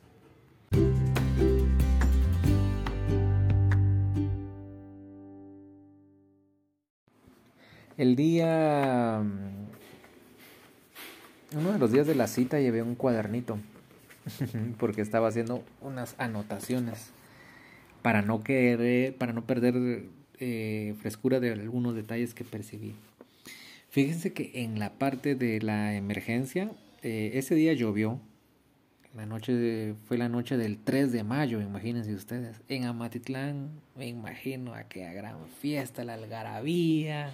[8.01, 9.21] El día...
[9.23, 9.67] Mm,
[11.59, 13.59] uno de los días de la cita llevé un cuadernito
[14.79, 17.11] porque estaba haciendo unas anotaciones
[18.01, 20.05] para no querer, para no perder
[20.39, 22.95] eh, frescura de algunos detalles que percibí.
[23.91, 26.71] Fíjense que en la parte de la emergencia,
[27.03, 28.19] eh, ese día llovió.
[29.15, 32.61] La noche fue la noche del 3 de mayo, imagínense ustedes.
[32.67, 37.31] En Amatitlán, me imagino aquella gran fiesta, la algarabía,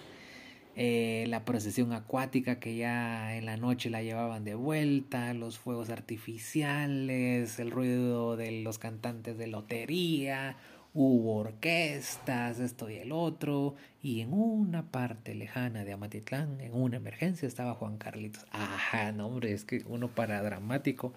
[0.79, 5.89] eh, la procesión acuática que ya en la noche la llevaban de vuelta, los fuegos
[5.89, 10.55] artificiales, el ruido de los cantantes de lotería,
[10.93, 16.97] hubo orquestas, esto y el otro, y en una parte lejana de Amatitlán, en una
[16.97, 18.45] emergencia, estaba Juan Carlitos.
[18.51, 21.11] Ajá, no hombre, es que uno para dramático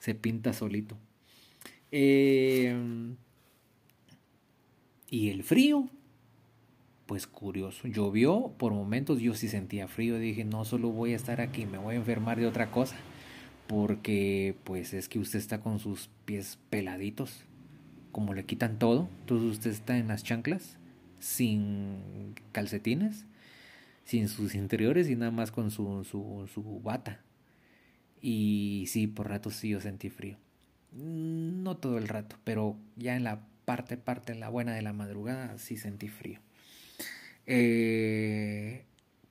[0.00, 0.98] se pinta solito.
[1.92, 2.76] Eh,
[5.08, 5.88] y el frío,
[7.06, 7.86] pues curioso.
[7.86, 11.78] Llovió, por momentos yo sí sentía frío, dije, no solo voy a estar aquí, me
[11.78, 12.96] voy a enfermar de otra cosa,
[13.66, 17.44] porque pues es que usted está con sus pies peladitos,
[18.12, 20.78] como le quitan todo, entonces usted está en las chanclas,
[21.18, 23.26] sin calcetines,
[24.04, 27.20] sin sus interiores y nada más con su, su, su bata.
[28.20, 30.36] Y sí, por ratos sí yo sentí frío.
[30.92, 34.92] No todo el rato, pero ya en la parte, parte, en la buena de la
[34.92, 36.40] madrugada sí sentí frío.
[37.46, 38.84] Eh,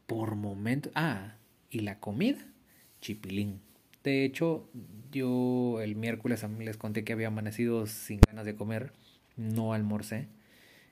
[0.08, 0.92] por momento.
[0.96, 1.36] Ah,
[1.70, 2.40] y la comida,
[3.02, 3.62] chipilín.
[4.04, 4.70] De hecho,
[5.12, 8.92] yo el miércoles les conté que había amanecido sin ganas de comer,
[9.38, 10.28] no almorcé.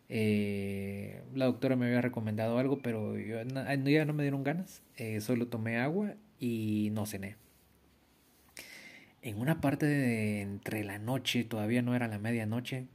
[0.10, 4.82] Eh, la doctora me había recomendado algo, pero yo, ya no me dieron ganas.
[4.98, 7.36] Eh, solo tomé agua y no cené.
[9.22, 12.88] En una parte de entre la noche, todavía no era la medianoche,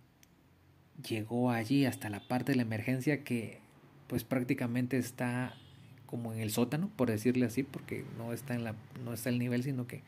[1.09, 3.61] llegó allí hasta la parte de la emergencia que
[4.07, 5.55] pues prácticamente está
[6.07, 9.39] como en el sótano, por decirle así, porque no está en la no está el
[9.39, 10.03] nivel, sino que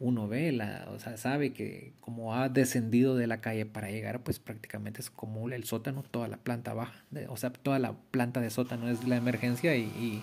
[0.00, 4.20] uno ve, la, o sea, sabe que como ha descendido de la calle para llegar,
[4.20, 8.40] pues prácticamente es como el sótano, toda la planta baja, o sea, toda la planta
[8.40, 10.22] de sótano es la emergencia y,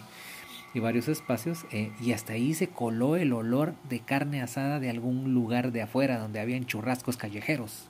[0.74, 4.90] y, varios espacios, eh, y hasta ahí se coló el olor de carne asada de
[4.90, 7.88] algún lugar de afuera donde habían churrascos callejeros.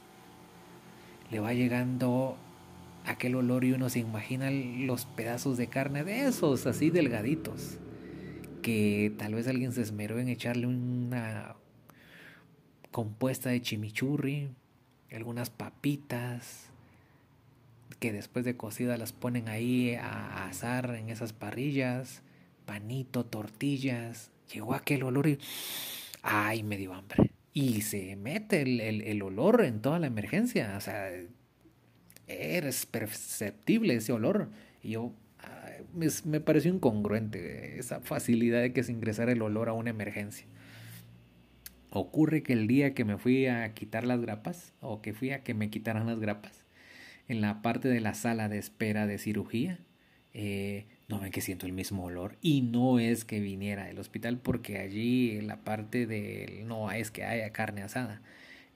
[1.31, 2.38] Le va llegando
[3.05, 7.77] aquel olor y uno se imagina los pedazos de carne de esos, así delgaditos,
[8.61, 11.55] que tal vez alguien se esmeró en echarle una
[12.91, 14.49] compuesta de chimichurri,
[15.11, 16.69] algunas papitas,
[17.99, 22.21] que después de cocida las ponen ahí a asar en esas parrillas,
[22.65, 25.39] panito, tortillas, llegó aquel olor y
[26.23, 27.31] ay, me dio hambre.
[27.53, 31.09] Y se mete el, el, el olor en toda la emergencia, o sea,
[32.28, 34.49] eres perceptible ese olor.
[34.82, 35.13] Y yo
[35.93, 40.47] me, me, pareció incongruente esa facilidad de que se ingresara el olor a una emergencia.
[41.89, 45.43] Ocurre que el día que me fui a quitar las grapas, o que fui a
[45.43, 46.65] que me quitaran las grapas,
[47.28, 49.80] en la parte de la sala de espera de cirugía,
[50.34, 52.38] eh, no ven que siento el mismo olor.
[52.41, 57.11] Y no es que viniera del hospital, porque allí en la parte del no es
[57.11, 58.21] que haya carne asada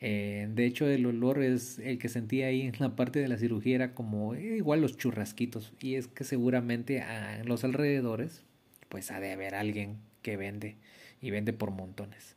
[0.02, 3.38] eh, de hecho, el olor es el que sentía ahí en la parte de la
[3.38, 5.74] cirugía era como eh, igual los churrasquitos.
[5.82, 7.04] Y es que seguramente
[7.40, 8.44] en los alrededores,
[8.88, 10.78] pues ha de haber alguien que vende
[11.22, 12.36] y vende por montones.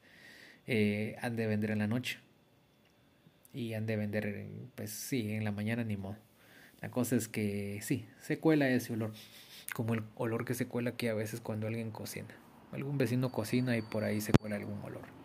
[0.66, 2.18] Eh, han de vender en la noche.
[3.54, 6.16] Y han de vender, pues sí, en la mañana ni modo.
[6.80, 9.12] La cosa es que sí, se cuela ese olor,
[9.74, 12.34] como el olor que se cuela aquí a veces cuando alguien cocina.
[12.72, 15.21] Algún vecino cocina y por ahí se cuela algún olor.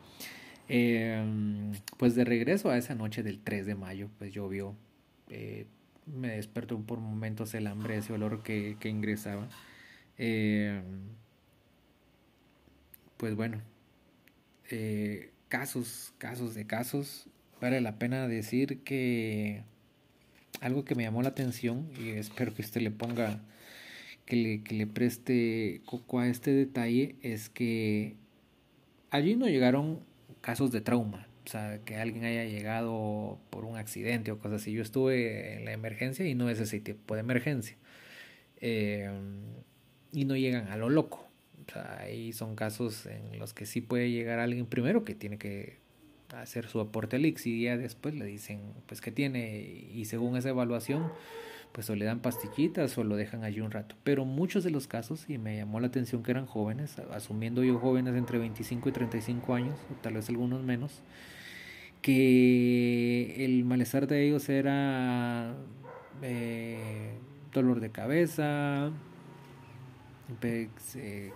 [0.69, 4.75] Em, pues de regreso a esa noche del 3 de mayo, pues llovió.
[5.29, 5.65] Eh,
[6.05, 9.49] me despertó por momentos el hambre, ese olor que, que ingresaba.
[10.17, 10.83] Em,
[13.17, 13.61] pues bueno,
[14.69, 17.27] eh, casos, casos de casos.
[17.61, 19.63] Vale la pena decir que
[20.61, 23.41] algo que me llamó la atención y espero que usted le ponga,
[24.25, 28.15] que le, que le preste coco a este detalle, es que
[29.09, 30.01] allí no llegaron
[30.41, 31.27] casos de trauma.
[31.45, 34.73] O sea, que alguien haya llegado por un accidente o cosas así.
[34.73, 37.77] Yo estuve en la emergencia y no es ese tipo de emergencia.
[38.59, 39.09] Eh,
[40.11, 41.25] y no llegan a lo loco.
[41.67, 45.37] O sea, ahí son casos en los que sí puede llegar alguien primero que tiene
[45.37, 45.77] que
[46.35, 49.61] hacer su aporte al IX y ya después le dicen pues que tiene
[49.93, 51.11] y según esa evaluación
[51.71, 53.95] pues o le dan pastillitas o lo dejan allí un rato.
[54.03, 57.79] Pero muchos de los casos, y me llamó la atención que eran jóvenes, asumiendo yo
[57.79, 61.01] jóvenes entre 25 y 35 años, o tal vez algunos menos,
[62.01, 65.55] que el malestar de ellos era
[66.21, 67.17] eh,
[67.53, 68.91] dolor de cabeza,
[70.41, 70.69] que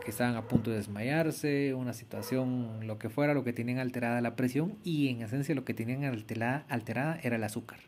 [0.06, 4.36] estaban a punto de desmayarse, una situación, lo que fuera, lo que tenían alterada la
[4.36, 7.80] presión y en esencia lo que tenían alterada, alterada era el azúcar.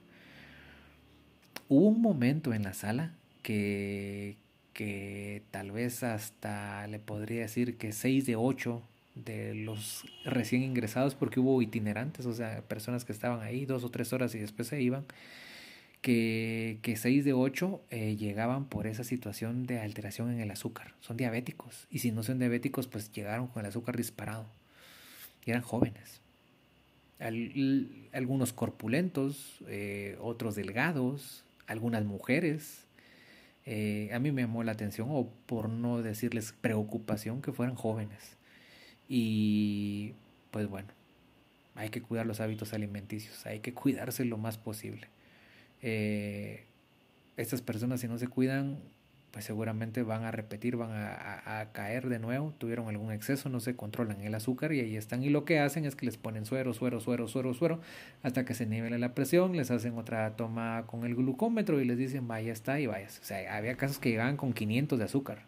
[1.70, 4.38] Hubo un momento en la sala que,
[4.74, 8.82] que tal vez hasta le podría decir que 6 de 8
[9.16, 13.91] de los recién ingresados, porque hubo itinerantes, o sea, personas que estaban ahí dos o
[13.91, 15.05] tres horas y después se iban,
[16.01, 20.93] que, que 6 de 8 eh, llegaban por esa situación de alteración en el azúcar.
[20.99, 21.88] Son diabéticos.
[21.89, 24.45] Y si no son diabéticos, pues llegaron con el azúcar disparado.
[25.45, 26.22] Y eran jóvenes.
[28.11, 32.86] algunos corpulentos, eh, otros delgados, algunas mujeres.
[33.65, 38.38] Eh, a mí me llamó la atención, o por no decirles preocupación, que fueran jóvenes.
[39.09, 40.13] Y
[40.51, 40.89] pues bueno,
[41.76, 45.07] hay que cuidar los hábitos alimenticios, hay que cuidarse lo más posible
[45.84, 46.63] eh,
[47.36, 48.80] estas personas si no se cuidan,
[49.34, 53.75] pues seguramente van a repetir, van a, caer de nuevo, tuvieron algún exceso, no se
[53.75, 55.23] controlan el azúcar y ahí están.
[55.23, 57.81] Y lo que hacen es que les ponen suero, suero, suero, suero, suero,
[58.21, 61.97] hasta que se nivele la presión, les hacen otra toma con el glucómetro y les
[61.97, 63.07] dicen, vaya está y vaya.
[63.07, 65.39] O sea, había casos que llegaban con 500 de azúcar.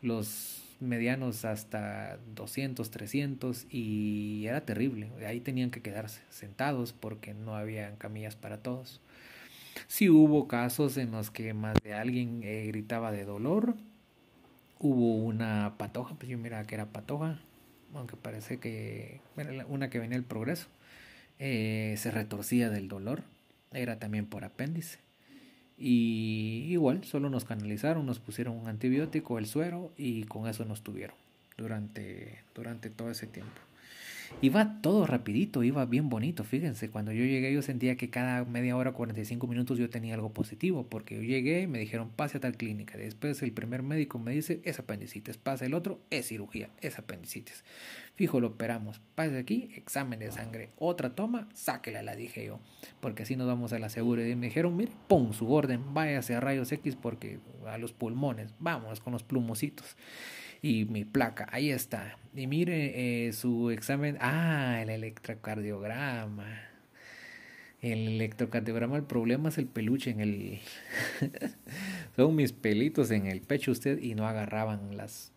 [0.00, 5.10] Los medianos hasta 200, 300 y era terrible.
[5.26, 9.02] Ahí tenían que quedarse sentados porque no había camillas para todos.
[9.86, 13.74] Sí hubo casos en los que más de alguien eh, gritaba de dolor.
[14.78, 17.40] Hubo una patoja, pues yo miraba que era patoja,
[17.94, 19.20] aunque parece que
[19.68, 20.66] una que venía el progreso.
[21.38, 23.22] Eh, se retorcía del dolor,
[23.72, 24.98] era también por apéndice.
[25.76, 30.82] Y igual, solo nos canalizaron, nos pusieron un antibiótico, el suero, y con eso nos
[30.82, 31.16] tuvieron
[31.56, 33.60] durante, durante todo ese tiempo.
[34.42, 38.76] Iba todo rapidito, iba bien bonito, fíjense, cuando yo llegué yo sentía que cada media
[38.76, 42.40] hora, 45 minutos yo tenía algo positivo, porque yo llegué y me dijeron pase a
[42.40, 46.68] tal clínica, después el primer médico me dice es apendicitis, pasa el otro, es cirugía,
[46.80, 47.64] es apendicitis.
[48.16, 52.60] Fijo, lo operamos, pase aquí, examen de sangre, otra toma, sáquela, la dije yo,
[53.00, 54.28] porque así nos vamos a la segura.
[54.28, 58.54] Y me dijeron, mire, pon su orden, váyase a rayos X porque a los pulmones,
[58.58, 59.96] vamos con los plumositos
[60.64, 62.16] y mi placa, ahí está.
[62.34, 66.58] Y mire eh, su examen, ah, el electrocardiograma.
[67.82, 70.60] El electrocardiograma, el problema es el peluche en el...
[72.16, 75.32] Son mis pelitos en el pecho usted y no agarraban las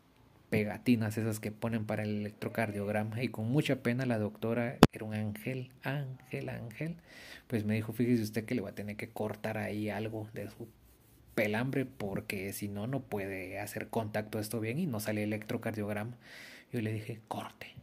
[0.49, 5.13] pegatinas esas que ponen para el electrocardiograma y con mucha pena la doctora era un
[5.13, 6.95] ángel, ángel, ángel,
[7.47, 10.49] pues me dijo, fíjese usted que le va a tener que cortar ahí algo de
[10.49, 10.69] su
[11.37, 16.17] pelambre porque si no, no puede hacer contacto esto bien y no sale electrocardiograma.
[16.73, 17.75] Yo le dije, corte,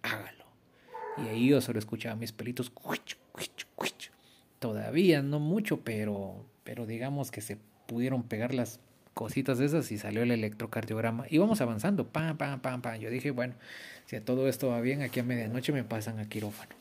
[0.00, 0.46] hágalo.
[1.18, 2.72] Y ahí yo solo escuchaba mis pelitos,
[4.58, 8.80] todavía no mucho, pero, pero digamos que se pudieron pegar las
[9.12, 11.26] cositas esas y salió el electrocardiograma.
[11.28, 12.98] Y vamos avanzando, pam, pam, pam, pam.
[12.98, 13.52] Yo dije, bueno,
[14.06, 16.74] si a todo esto va bien, aquí a medianoche me pasan a quirófano.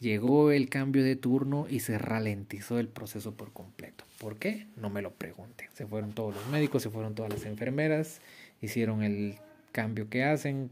[0.00, 4.04] Llegó el cambio de turno y se ralentizó el proceso por completo.
[4.20, 4.68] ¿Por qué?
[4.76, 5.68] No me lo pregunten.
[5.72, 8.20] Se fueron todos los médicos, se fueron todas las enfermeras,
[8.62, 9.36] hicieron el
[9.72, 10.70] cambio que hacen,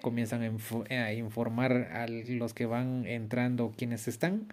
[0.00, 4.46] comienzan a, informar a los que van entrando quienes están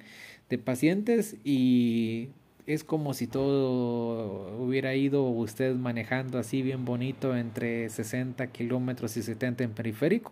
[0.49, 2.29] de pacientes y
[2.67, 9.23] es como si todo hubiera ido usted manejando así bien bonito entre 60 kilómetros y
[9.23, 10.31] 70 en periférico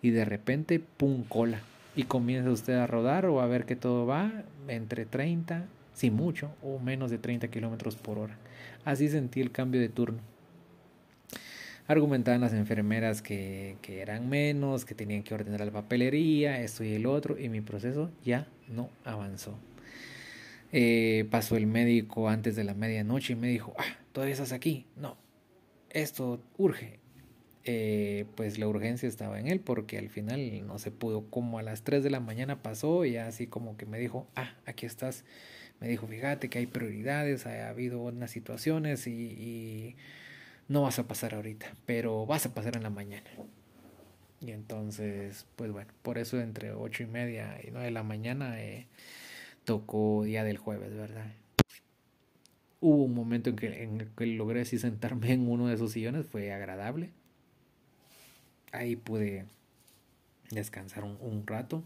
[0.00, 1.24] y de repente, ¡pum!
[1.24, 1.62] cola
[1.96, 6.50] y comienza usted a rodar o a ver que todo va entre 30 sin mucho,
[6.62, 8.38] o menos de 30 kilómetros por hora.
[8.84, 10.18] Así sentí el cambio de turno.
[11.86, 16.94] Argumentaban las enfermeras que, que eran menos, que tenían que ordenar la papelería, esto y
[16.94, 19.58] el otro, y mi proceso ya no avanzó.
[20.72, 24.86] Eh, pasó el médico antes de la medianoche y me dijo, ah, todavía estás aquí.
[24.96, 25.16] No,
[25.90, 26.99] esto urge.
[27.64, 31.26] Eh, pues la urgencia estaba en él porque al final no se pudo.
[31.30, 34.54] Como a las 3 de la mañana pasó y así como que me dijo, ah,
[34.66, 35.24] aquí estás.
[35.80, 39.96] Me dijo, fíjate que hay prioridades, ha habido unas situaciones y,
[40.68, 43.28] no vas a pasar ahorita, pero vas a pasar en la mañana.
[44.40, 48.62] Y entonces, pues bueno, por eso entre ocho y media y nueve de la mañana
[48.62, 48.86] eh,
[49.64, 51.26] tocó día del jueves, ¿verdad?
[52.80, 56.26] Hubo un momento en que, en que logré así sentarme en uno de esos sillones,
[56.26, 57.10] fue agradable.
[58.72, 59.46] Ahí pude
[60.50, 61.82] descansar un, rato.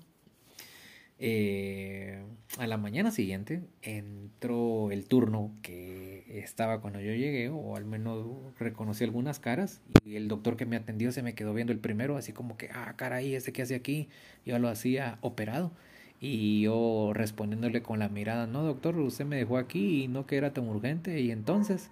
[1.19, 2.23] Eh,
[2.59, 8.27] a la mañana siguiente entró el turno que estaba cuando yo llegué, o al menos
[8.59, 12.17] reconocí algunas caras, y el doctor que me atendió se me quedó viendo el primero,
[12.17, 14.09] así como que, ah, caray, ¿este qué hace aquí?
[14.45, 15.73] Yo lo hacía operado.
[16.21, 20.37] Y yo respondiéndole con la mirada, no doctor, usted me dejó aquí y no que
[20.37, 21.21] era tan urgente.
[21.21, 21.91] Y entonces,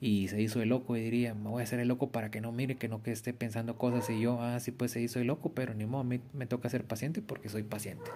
[0.00, 2.40] y se hizo el loco y diría, me voy a hacer el loco para que
[2.40, 4.08] no mire, que no que esté pensando cosas.
[4.10, 6.46] Y yo, ah, sí, pues se hizo el loco, pero ni modo, a mí me
[6.46, 8.10] toca ser paciente porque soy paciente.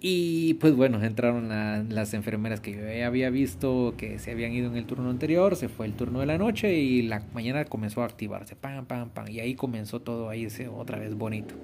[0.00, 4.76] Y pues bueno, entraron las enfermeras que yo había visto que se habían ido en
[4.76, 8.04] el turno anterior, se fue el turno de la noche y la mañana comenzó a
[8.04, 11.54] activarse, pam, pam, pam, y ahí comenzó todo ahí ese otra vez bonito.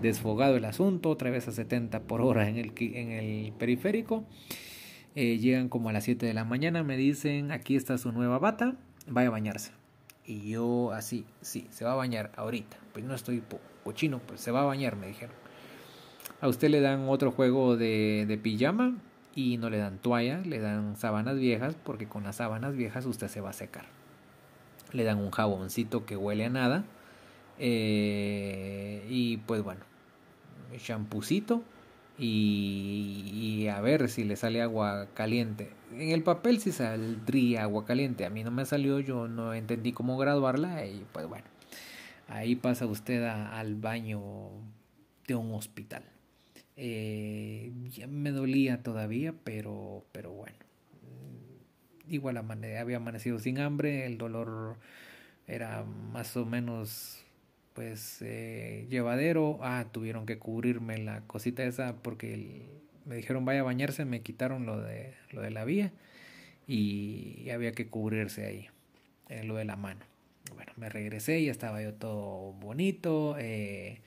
[0.00, 4.24] Desfogado el asunto, otra vez a 70 por hora en el, en el periférico.
[5.14, 8.38] Eh, llegan como a las 7 de la mañana, me dicen, aquí está su nueva
[8.38, 8.74] bata,
[9.06, 9.72] vaya a bañarse.
[10.24, 12.78] Y yo así, sí, se va a bañar ahorita.
[12.92, 13.42] Pues no estoy
[13.84, 15.34] cochino, pues se va a bañar, me dijeron.
[16.40, 18.96] A usted le dan otro juego de, de pijama
[19.34, 23.28] y no le dan toalla, le dan sábanas viejas porque con las sábanas viejas usted
[23.28, 23.84] se va a secar.
[24.92, 26.84] Le dan un jaboncito que huele a nada.
[27.58, 29.82] Eh, y pues bueno,
[30.78, 31.62] champucito
[32.24, 35.70] y, a ver si le sale agua caliente.
[35.92, 38.24] En el papel sí saldría agua caliente.
[38.24, 41.44] A mí no me salió, yo no entendí cómo graduarla y pues bueno,
[42.28, 44.20] ahí pasa usted al baño
[45.26, 46.04] de un hospital.
[46.76, 50.56] Eh, ya me dolía todavía, pero, pero bueno.
[52.08, 54.76] Igual había amanecido sin hambre, el dolor
[55.46, 57.21] era más o menos
[57.74, 59.58] pues eh, llevadero.
[59.62, 62.66] Ah, tuvieron que cubrirme la cosita esa porque
[63.04, 65.92] me dijeron vaya a bañarse, me quitaron lo de, lo de la vía
[66.66, 68.68] y, había que cubrirse ahí,
[69.28, 70.04] en lo de la mano.
[70.54, 73.36] Bueno, me regresé y estaba yo todo bonito.
[73.38, 74.00] Eh,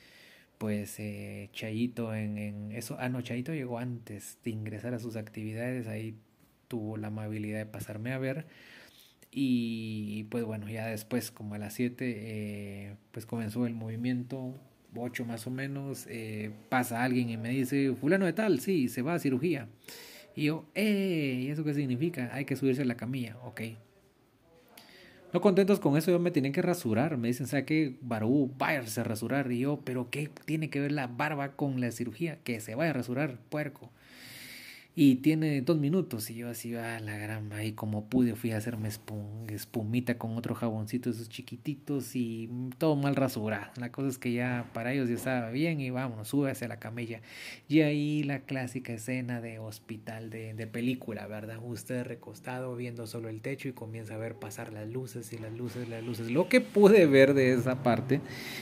[0.57, 5.17] pues eh, Chayito en, en, eso, ah no, Chayito llegó antes de ingresar a sus
[5.17, 6.15] actividades, ahí
[6.69, 8.47] tuvo la amabilidad de pasarme a ver
[9.37, 14.55] y pues bueno, ya después como a las 7 eh, pues comenzó el movimiento,
[14.95, 19.01] 8 más o menos, eh, pasa alguien y me dice, fulano de tal, sí, se
[19.01, 19.67] va a cirugía.
[20.37, 22.29] Y yo, eh, ¿y eso qué significa?
[22.33, 23.61] Hay que subirse a la camilla, ok.
[25.33, 27.17] No contentos con eso, yo me tenía que rasurar.
[27.17, 27.97] Me dicen, ¿sabe qué?
[27.99, 29.51] Barú, váyase a rasurar.
[29.51, 32.39] Y yo, ¿pero qué tiene que ver la barba con la cirugía?
[32.45, 33.91] Que se vaya a rasurar, puerco
[34.97, 38.57] y tiene dos minutos y yo así va la gran y como pude fui a
[38.57, 38.89] hacerme
[39.49, 43.71] espumita con otro jaboncito de esos chiquititos y todo mal rasurado.
[43.77, 46.79] La cosa es que ya para ellos ya estaba bien y vamos sube hacia la
[46.79, 47.19] camilla.
[47.67, 53.27] Y ahí la clásica escena de hospital de, de película verdad usted recostado viendo solo
[53.27, 56.31] el techo y comienza a ver pasar las luces y las luces las luces.
[56.31, 58.21] Lo que pude ver de esa parte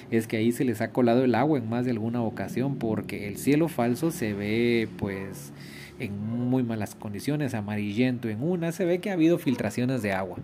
[0.09, 3.27] es que ahí se les ha colado el agua en más de alguna ocasión porque
[3.27, 5.53] el cielo falso se ve pues
[5.99, 10.37] en muy malas condiciones, amarillento en una, se ve que ha habido filtraciones de agua.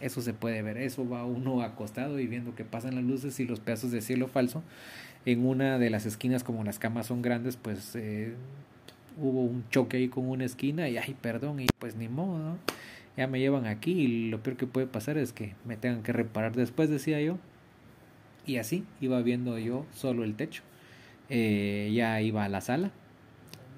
[0.00, 3.44] Eso se puede ver, eso va uno acostado y viendo que pasan las luces y
[3.44, 4.62] los pedazos de cielo falso.
[5.26, 8.34] En una de las esquinas, como las camas son grandes, pues eh,
[9.20, 12.56] hubo un choque ahí con una esquina y ay, perdón, y pues ni modo,
[13.16, 16.12] ya me llevan aquí y lo peor que puede pasar es que me tengan que
[16.12, 17.38] reparar después, decía yo.
[18.46, 20.62] Y así iba viendo yo solo el techo.
[21.28, 22.90] Eh, ya iba a la sala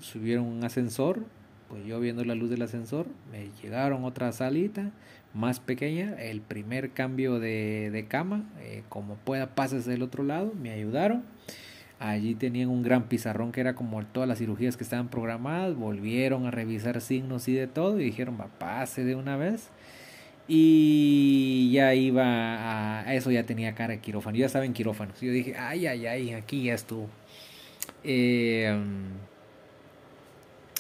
[0.03, 1.25] subieron un ascensor,
[1.69, 4.91] pues yo viendo la luz del ascensor, me llegaron otra salita
[5.33, 10.53] más pequeña, el primer cambio de, de cama, eh, como pueda pases del otro lado,
[10.61, 11.23] me ayudaron.
[11.99, 16.47] Allí tenían un gran pizarrón que era como todas las cirugías que estaban programadas, volvieron
[16.47, 19.71] a revisar signos y de todo y dijeron, va, pase de una vez.
[20.49, 25.21] Y ya iba a, eso ya tenía cara de quirófano, ya saben quirófanos.
[25.21, 27.09] Yo dije, ay, ay, ay, aquí ya estuvo.
[28.03, 28.77] Eh,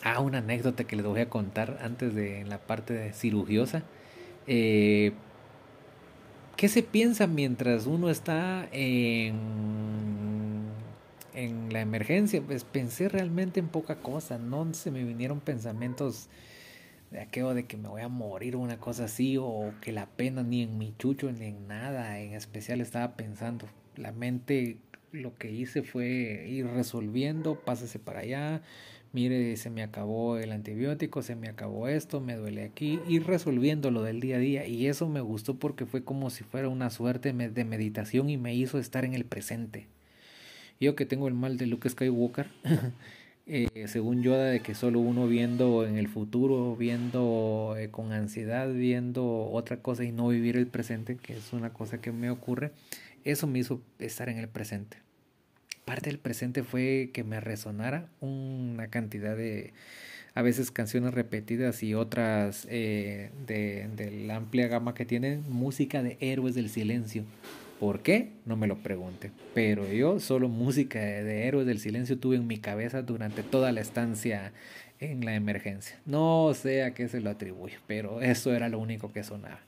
[0.02, 3.84] Ah, una anécdota que les voy a contar antes de la parte de cirugiosa.
[4.48, 5.12] Eh,
[6.56, 10.64] ¿Qué se piensa mientras uno está en,
[11.34, 12.42] en la emergencia?
[12.42, 16.28] Pues pensé realmente en poca cosa, no se me vinieron pensamientos
[17.12, 20.06] de aquello de que me voy a morir o una cosa así, o que la
[20.06, 23.66] pena ni en mi chucho ni en nada en especial estaba pensando.
[23.96, 24.78] La mente
[25.12, 28.62] lo que hice fue ir resolviendo, pásese para allá,
[29.12, 33.90] mire, se me acabó el antibiótico, se me acabó esto, me duele aquí, ir resolviendo
[33.90, 34.66] lo del día a día.
[34.66, 38.54] Y eso me gustó porque fue como si fuera una suerte de meditación y me
[38.54, 39.86] hizo estar en el presente.
[40.80, 42.48] Yo que tengo el mal de Luke Skywalker,
[43.46, 48.72] eh, según Yoda, de que solo uno viendo en el futuro, viendo eh, con ansiedad,
[48.72, 52.72] viendo otra cosa y no vivir el presente, que es una cosa que me ocurre,
[53.24, 54.98] eso me hizo estar en el presente
[55.84, 59.72] parte del presente fue que me resonara una cantidad de
[60.34, 66.02] a veces canciones repetidas y otras eh, de, de, la amplia gama que tienen música
[66.02, 67.24] de héroes del silencio.
[67.82, 68.30] ¿Por qué?
[68.46, 69.32] No me lo pregunte.
[69.54, 73.80] Pero yo solo música de, héroes del silencio tuve en mi cabeza durante toda la
[73.80, 74.52] estancia
[75.00, 75.98] en la emergencia.
[76.06, 79.58] No sé a qué se lo atribuye, pero eso era lo único que sonaba.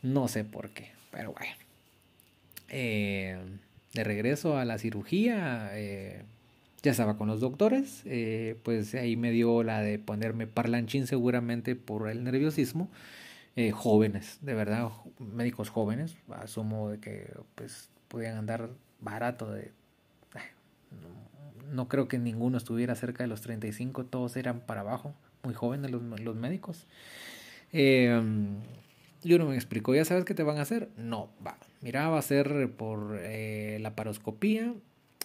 [0.00, 1.56] No sé por qué, pero bueno.
[2.68, 3.36] Eh,
[3.94, 6.24] de regreso a la cirugía, eh,
[6.82, 11.76] ya estaba con los doctores, eh, pues ahí me dio la de ponerme parlanchín seguramente
[11.76, 12.90] por el nerviosismo.
[13.56, 14.90] Eh, jóvenes, de verdad,
[15.20, 18.68] médicos jóvenes, asumo de que pues podían andar
[19.00, 19.70] barato de...
[21.70, 25.90] No, creo que ninguno estuviera cerca de los 35, todos eran para abajo, muy jóvenes
[25.90, 26.86] los, los médicos.
[27.72, 28.22] yo
[29.24, 30.90] no me explico, ¿ya sabes qué te van a hacer?
[30.96, 34.74] No, va, Mira, va a ser por eh, la paroscopía,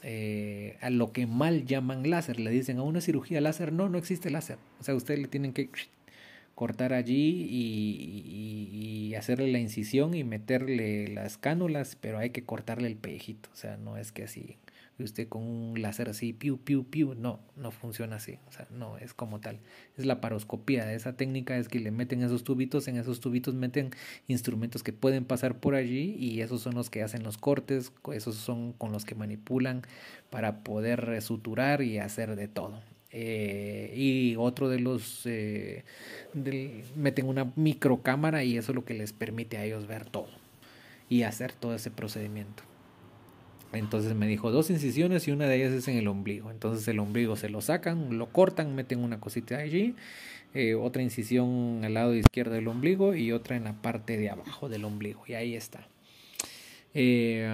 [0.04, 2.40] eh, a lo que mal llaman láser.
[2.40, 4.58] Le dicen a una cirugía láser, no, no existe láser.
[4.80, 5.70] O sea, ustedes le tienen que
[6.56, 12.88] cortar allí y, y, hacerle la incisión y meterle las cánulas, pero hay que cortarle
[12.88, 13.50] el pellejito.
[13.54, 14.58] O sea, no es que así
[15.04, 18.98] usted con un láser así, piu, piu, piu, no, no funciona así, o sea, no
[18.98, 19.60] es como tal.
[19.98, 23.92] Es la paroscopía, esa técnica es que le meten esos tubitos, en esos tubitos meten
[24.28, 28.36] instrumentos que pueden pasar por allí y esos son los que hacen los cortes, esos
[28.36, 29.84] son con los que manipulan
[30.30, 32.82] para poder suturar y hacer de todo.
[33.12, 35.84] Eh, y otro de los eh,
[36.96, 40.28] meten una microcámara y eso es lo que les permite a ellos ver todo
[41.10, 42.69] y hacer todo ese procedimiento.
[43.72, 46.52] Entonces me dijo dos incisiones y una de ellas es en el ombligo.
[46.52, 49.96] Entonces el ombligo se lo sacan, lo cortan, meten una cosita allí,
[50.54, 54.70] eh, otra incisión al lado izquierdo del ombligo y otra en la parte de abajo
[54.70, 55.24] del ombligo.
[55.28, 55.88] Y ahí está.
[56.94, 57.48] Eh,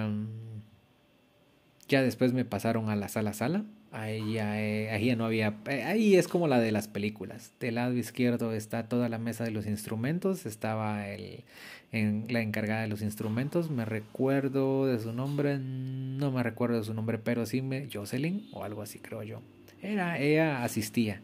[1.88, 3.64] ya después me pasaron a la sala sala.
[3.92, 5.56] Ahí ya, eh, no había.
[5.66, 7.52] ahí es como la de las películas.
[7.60, 10.44] Del lado izquierdo está toda la mesa de los instrumentos.
[10.44, 11.44] Estaba el,
[11.92, 13.70] en la encargada de los instrumentos.
[13.70, 18.48] Me recuerdo de su nombre, no me recuerdo de su nombre, pero sí me, Jocelyn
[18.52, 19.40] o algo así creo yo.
[19.82, 21.20] Era, ella asistía.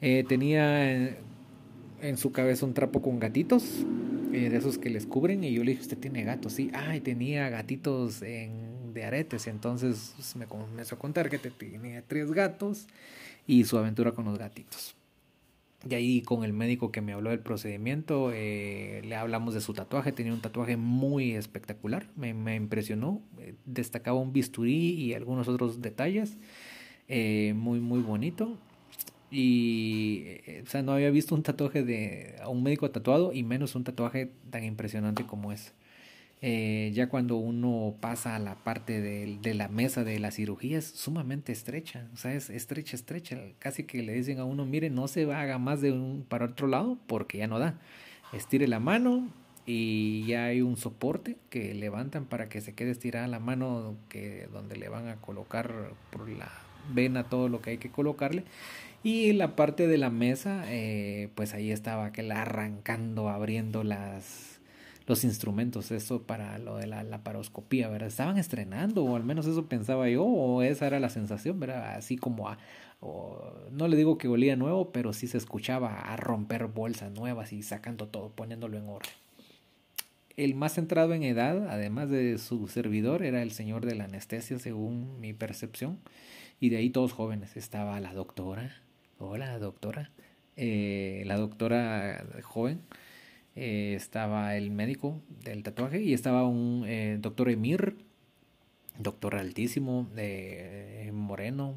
[0.00, 1.16] Eh, tenía
[2.00, 3.84] en, su cabeza un trapo con gatitos,
[4.32, 6.94] eh, de esos que les cubren, y yo le dije, usted tiene gatos, sí, ah,
[7.02, 12.86] tenía gatitos en, de aretes, entonces pues, me comenzó a contar que tenía tres gatos
[13.46, 14.94] y su aventura con los gatitos.
[15.88, 19.72] Y ahí con el médico que me habló del procedimiento, eh, le hablamos de su
[19.72, 20.12] tatuaje.
[20.12, 23.22] Tenía un tatuaje muy espectacular, me, me impresionó.
[23.38, 26.36] Eh, destacaba un bisturí y algunos otros detalles.
[27.08, 28.58] Eh, muy, muy bonito.
[29.30, 30.26] Y,
[30.62, 34.32] o sea, no había visto un tatuaje de un médico tatuado y menos un tatuaje
[34.50, 35.72] tan impresionante como ese.
[36.42, 40.86] Eh, ya cuando uno pasa a la parte de, la mesa de la cirugía es
[40.86, 45.06] sumamente estrecha, o sea, es estrecha, estrecha, casi que le dicen a uno, mire, no
[45.06, 47.78] se haga más de un para otro lado porque ya no da.
[48.32, 49.28] Estire la mano
[49.66, 54.48] y ya hay un soporte que levantan para que se quede estirada la mano que
[54.52, 56.50] donde le van a colocar por la
[56.92, 58.44] vena todo lo que hay que colocarle
[59.02, 64.59] y la parte de la mesa eh, pues ahí estaba que la arrancando abriendo las
[65.10, 68.08] los instrumentos, eso para lo de la laparoscopía, ¿verdad?
[68.08, 71.96] Estaban estrenando, o al menos eso pensaba yo, o esa era la sensación, ¿verdad?
[71.96, 72.58] Así como a,
[73.72, 77.62] no le digo que olía nuevo, pero sí se escuchaba a romper bolsas nuevas y
[77.64, 79.10] sacando todo, poniéndolo en orden.
[80.36, 84.60] El más centrado en edad, además de su servidor, era el señor de la anestesia,
[84.60, 85.98] según mi percepción,
[86.60, 87.56] y de ahí todos jóvenes.
[87.56, 88.80] Estaba la doctora,
[89.18, 90.12] hola doctora,
[90.56, 92.80] eh, la doctora joven,
[93.56, 97.96] eh, estaba el médico del tatuaje y estaba un eh, doctor Emir,
[98.98, 101.74] doctor altísimo, eh, moreno,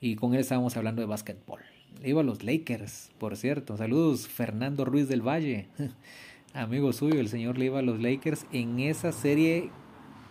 [0.00, 1.60] y con él estábamos hablando de básquetbol.
[2.04, 3.76] Iba a los Lakers, por cierto.
[3.76, 5.68] Saludos, Fernando Ruiz del Valle.
[6.54, 9.70] Amigo suyo, el señor le iba a los Lakers en esa serie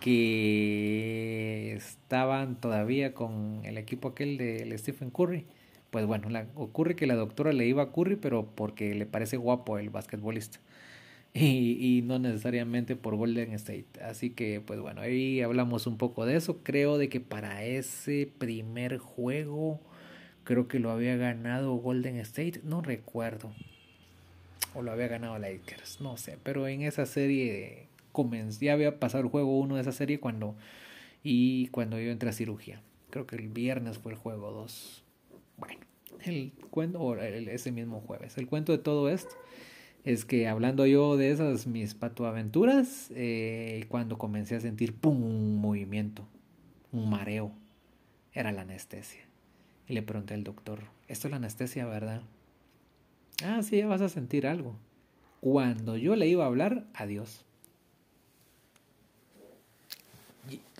[0.00, 5.46] que estaban todavía con el equipo aquel de Stephen Curry.
[5.96, 9.78] Pues bueno, ocurre que la doctora le iba a Curry, pero porque le parece guapo
[9.78, 10.60] el basquetbolista.
[11.32, 13.86] Y, y, no necesariamente por Golden State.
[14.02, 16.58] Así que, pues bueno, ahí hablamos un poco de eso.
[16.62, 19.80] Creo de que para ese primer juego,
[20.44, 23.50] creo que lo había ganado Golden State, no recuerdo.
[24.74, 26.36] O lo había ganado Lakers, no sé.
[26.42, 27.88] Pero en esa serie,
[28.60, 30.56] ya había pasado el juego uno de esa serie cuando,
[31.22, 32.82] y cuando yo entré a cirugía.
[33.08, 35.04] Creo que el viernes fue el juego 2.
[35.56, 35.85] Bueno,
[36.26, 38.36] el cuento, o ese mismo jueves.
[38.38, 39.34] El cuento de todo esto
[40.04, 45.22] es que hablando yo de esas mis patoaventuras, eh, cuando comencé a sentir ¡pum!
[45.22, 46.26] un movimiento,
[46.92, 47.52] un mareo,
[48.32, 49.22] era la anestesia.
[49.88, 52.22] Y le pregunté al doctor, ¿esto es la anestesia, verdad?
[53.44, 54.76] Ah, sí, ya vas a sentir algo.
[55.40, 57.44] Cuando yo le iba a hablar, adiós.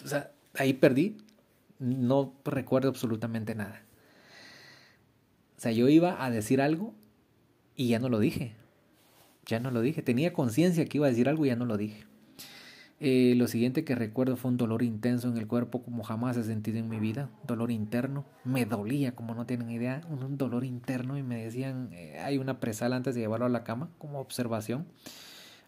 [0.04, 1.16] o sea, ahí perdí,
[1.78, 3.85] no recuerdo absolutamente nada.
[5.56, 6.94] O sea, yo iba a decir algo
[7.74, 8.54] y ya no lo dije.
[9.46, 10.02] Ya no lo dije.
[10.02, 12.04] Tenía conciencia que iba a decir algo y ya no lo dije.
[12.98, 16.44] Eh, lo siguiente que recuerdo fue un dolor intenso en el cuerpo como jamás he
[16.44, 17.30] sentido en mi vida.
[17.46, 18.24] Dolor interno.
[18.44, 20.00] Me dolía, como no tienen idea.
[20.10, 23.64] Un dolor interno y me decían, eh, hay una presal antes de llevarlo a la
[23.64, 24.86] cama como observación.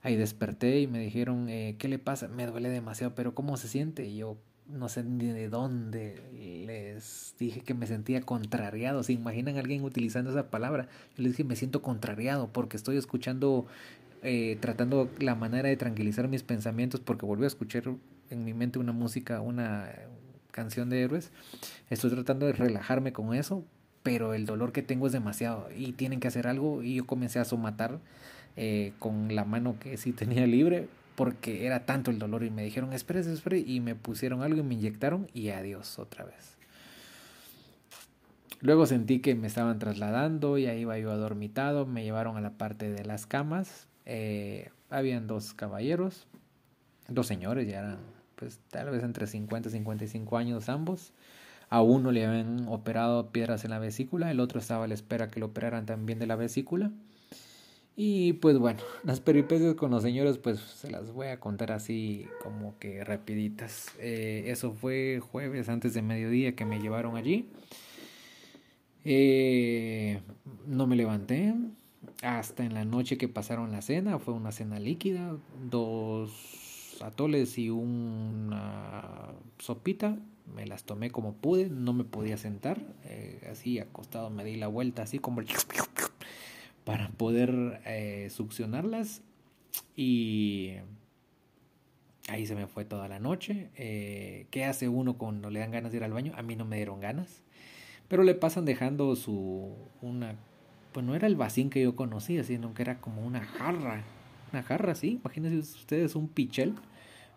[0.03, 2.29] Ahí desperté y me dijeron, eh, ¿qué le pasa?
[2.29, 4.07] Me duele demasiado, pero ¿cómo se siente?
[4.07, 4.39] Y yo
[4.69, 6.21] no sé ni de dónde
[6.67, 9.03] les dije que me sentía contrariado.
[9.03, 10.89] ¿Se imaginan a alguien utilizando esa palabra?
[11.17, 13.67] Yo les dije, me siento contrariado porque estoy escuchando,
[14.23, 17.85] eh, tratando la manera de tranquilizar mis pensamientos porque volví a escuchar
[18.31, 19.91] en mi mente una música, una
[20.51, 21.31] canción de héroes.
[21.89, 23.65] Estoy tratando de relajarme con eso,
[24.03, 27.39] pero el dolor que tengo es demasiado y tienen que hacer algo y yo comencé
[27.39, 28.01] a somatar
[28.57, 30.89] eh, con la mano que sí tenía libre
[31.19, 34.63] porque era tanto el dolor y me dijeron, espérese, espérese, y me pusieron algo y
[34.63, 36.57] me inyectaron y adiós otra vez.
[38.61, 42.53] Luego sentí que me estaban trasladando, y ahí iba yo adormitado, me llevaron a la
[42.53, 46.29] parte de las camas, eh, habían dos caballeros,
[47.09, 47.99] dos señores, ya eran
[48.37, 51.13] pues tal vez entre 50 y 55 años ambos.
[51.69, 55.33] A uno le habían operado piedras en la vesícula, el otro estaba a la espera
[55.33, 56.93] que lo operaran también de la vesícula.
[58.01, 62.29] Y pues bueno, las peripecias con los señores pues se las voy a contar así
[62.45, 63.89] como que rapiditas.
[63.99, 67.49] Eh, eso fue jueves antes de mediodía que me llevaron allí.
[69.05, 70.21] Eh,
[70.65, 71.57] no me levanté
[72.23, 74.21] hasta en la noche que pasaron la cena.
[74.21, 75.37] Fue una cena líquida,
[75.69, 80.17] dos atoles y una sopita.
[80.55, 82.81] Me las tomé como pude, no me podía sentar.
[83.07, 85.41] Eh, así acostado me di la vuelta así como
[86.89, 89.21] para poder eh, succionarlas
[89.95, 90.73] y
[92.29, 93.69] ahí se me fue toda la noche.
[93.77, 96.33] Eh, ¿Qué hace uno cuando le dan ganas de ir al baño?
[96.35, 97.43] A mí no me dieron ganas,
[98.09, 100.37] pero le pasan dejando su una
[100.93, 104.03] pues no era el vacín que yo conocía, sino que era como una jarra,
[104.51, 106.73] una jarra, sí, imagínense ustedes un pichel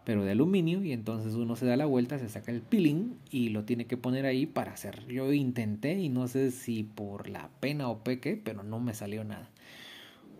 [0.03, 3.49] pero de aluminio y entonces uno se da la vuelta, se saca el peeling y
[3.49, 5.05] lo tiene que poner ahí para hacer.
[5.07, 9.23] Yo intenté y no sé si por la pena o peque, pero no me salió
[9.23, 9.49] nada.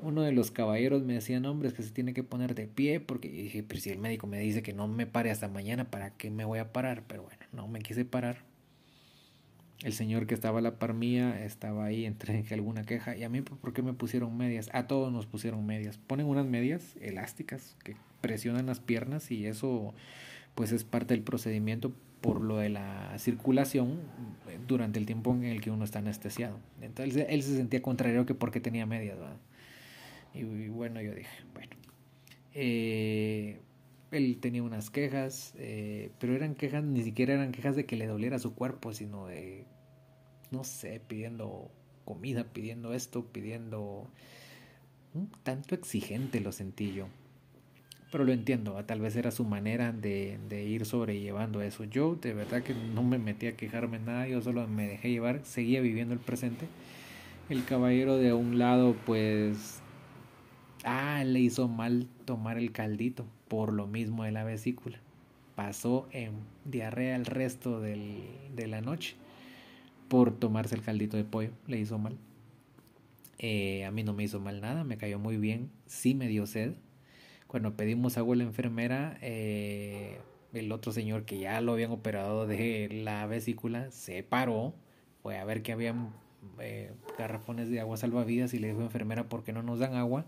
[0.01, 2.99] Uno de los caballeros me decía, no, hombre, que se tiene que poner de pie
[2.99, 6.11] porque dije, pero si el médico me dice que no me pare hasta mañana, ¿para
[6.11, 7.03] qué me voy a parar?
[7.07, 8.37] Pero bueno, no me quise parar.
[9.83, 13.15] El señor que estaba a la par mía estaba ahí entre alguna queja.
[13.15, 14.69] ¿Y a mí por qué me pusieron medias?
[14.73, 15.99] A todos nos pusieron medias.
[15.99, 19.93] Ponen unas medias elásticas que presionan las piernas y eso
[20.55, 21.91] pues es parte del procedimiento
[22.21, 23.99] por lo de la circulación
[24.67, 26.59] durante el tiempo en el que uno está anestesiado.
[26.81, 29.17] Entonces él se sentía contrario que porque tenía medias.
[30.33, 31.75] Y, bueno, yo dije, bueno.
[32.53, 33.59] Eh,
[34.11, 38.07] él tenía unas quejas, eh, pero eran quejas, ni siquiera eran quejas de que le
[38.07, 39.65] doliera su cuerpo, sino de,
[40.51, 41.71] no sé, pidiendo
[42.05, 44.11] comida, pidiendo esto, pidiendo...
[45.43, 47.07] tanto exigente lo sentí yo.
[48.11, 51.85] Pero lo entiendo, tal vez era su manera de, de, ir sobrellevando eso.
[51.85, 55.39] Yo de verdad que no me metí a quejarme nada, yo solo me dejé llevar,
[55.43, 56.67] seguía viviendo el presente.
[57.49, 59.81] El caballero de un lado pues...
[60.83, 64.99] Ah, le hizo mal tomar el caldito por lo mismo de la vesícula.
[65.55, 66.31] Pasó en
[66.65, 68.23] diarrea el resto del,
[68.55, 69.15] de la noche
[70.07, 71.51] por tomarse el caldito de pollo.
[71.67, 72.17] Le hizo mal.
[73.37, 75.69] Eh, a mí no me hizo mal nada, me cayó muy bien.
[75.85, 76.73] Sí me dio sed.
[77.51, 80.21] Cuando pedimos agua a la enfermera, eh,
[80.53, 84.73] el otro señor que ya lo habían operado de la vesícula se paró,
[85.21, 86.13] fue a ver qué habían
[86.59, 90.23] eh, garrafones de agua salvavidas y le dijo enfermera por qué no nos dan agua.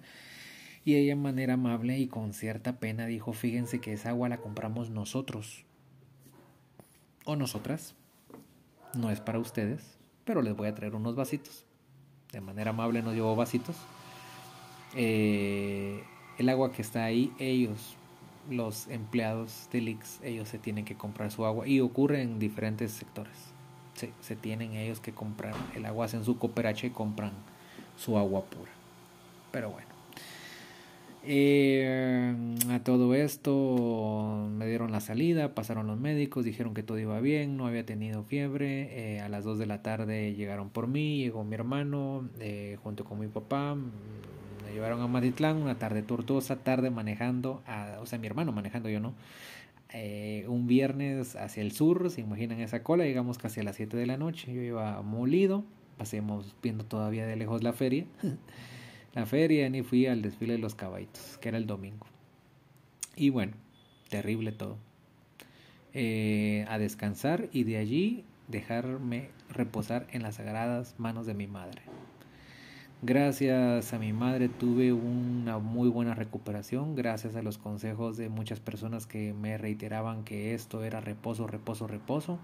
[0.83, 4.39] Y ella en manera amable y con cierta pena dijo, fíjense que esa agua la
[4.39, 5.63] compramos nosotros
[7.23, 7.95] o nosotras.
[8.95, 11.63] No es para ustedes, pero les voy a traer unos vasitos.
[12.33, 13.77] De manera amable nos llevó vasitos.
[14.93, 16.03] Eh,
[16.37, 17.95] el agua que está ahí, ellos,
[18.49, 22.91] los empleados de Lix, ellos se tienen que comprar su agua y ocurre en diferentes
[22.91, 23.35] sectores.
[23.95, 27.31] Se, se tienen ellos que comprar el agua, hacen su cooperacha y compran
[27.95, 28.71] su agua pura.
[29.51, 29.93] Pero bueno.
[31.25, 32.35] Eh,
[32.69, 37.55] a todo esto me dieron la salida, pasaron los médicos, dijeron que todo iba bien,
[37.55, 39.15] no había tenido fiebre.
[39.15, 43.05] Eh, a las 2 de la tarde llegaron por mí, llegó mi hermano eh, junto
[43.05, 43.77] con mi papá.
[44.65, 47.63] Me llevaron a Matitlán, una tarde tortuosa, tarde manejando,
[47.99, 49.13] o sea, mi hermano manejando, yo no.
[50.47, 54.05] un viernes hacia el sur, se imaginan esa cola, llegamos casi a las 7 de
[54.05, 54.53] la noche.
[54.53, 55.63] Yo iba molido,
[55.97, 58.05] pasemos viendo todavía de lejos la feria.
[59.13, 62.07] la feria ni fui al desfile de los caballitos, que era el domingo.
[63.15, 63.53] Y bueno,
[64.09, 64.77] terrible todo.
[65.93, 71.83] Eh, a descansar y de allí dejarme reposar en las sagradas manos de mi madre.
[73.05, 78.61] Gracias a mi madre tuve una muy buena recuperación, gracias a los consejos de muchas
[78.61, 82.39] personas que me reiteraban que esto era reposo, reposo, reposo.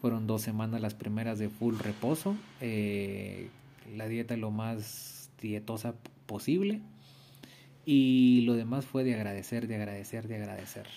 [0.00, 2.34] Fueron dos semanas las primeras de full reposo.
[2.60, 3.48] Eh,
[3.94, 5.94] la dieta lo más dietosa
[6.26, 6.80] posible.
[7.84, 10.88] Y lo demás fue de agradecer, de agradecer, de agradecer.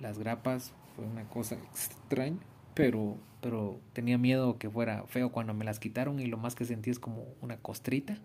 [0.00, 2.36] Las grapas fue una cosa extraña,
[2.74, 6.64] pero, pero tenía miedo que fuera feo cuando me las quitaron y lo más que
[6.64, 8.18] sentí es como una costrita.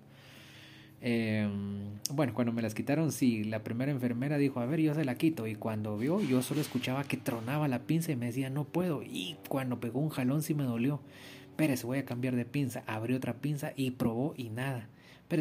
[1.01, 5.05] Em, bueno, cuando me las quitaron, sí, la primera enfermera dijo, a ver, yo se
[5.05, 5.47] la quito.
[5.47, 9.03] Y cuando vio, yo solo escuchaba que tronaba la pinza y me decía, no puedo.
[9.03, 11.01] Y cuando pegó un jalón sí me dolió.
[11.57, 12.83] se voy a cambiar de pinza.
[12.87, 14.89] Abrió otra pinza y probó y nada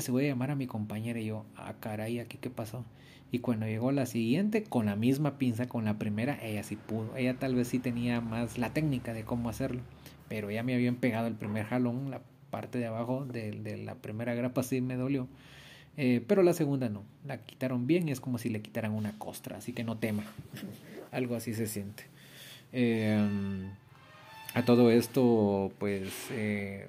[0.01, 2.85] se voy a llamar a mi compañera y yo, ah, caray, aquí qué pasó.
[3.33, 7.16] Y cuando llegó la siguiente, con la misma pinza, con la primera, ella sí pudo.
[7.16, 9.80] Ella tal vez sí tenía más la técnica de cómo hacerlo,
[10.28, 12.20] pero ya me habían pegado el primer jalón, la
[12.51, 15.26] parte de abajo de, de la primera grapa sí me dolió.
[15.97, 19.18] Eh, pero la segunda no, la quitaron bien y es como si le quitaran una
[19.18, 20.24] costra, así que no tema.
[21.11, 22.05] Algo así se siente.
[22.72, 23.70] Em,
[24.55, 26.89] a todo esto, pues eh,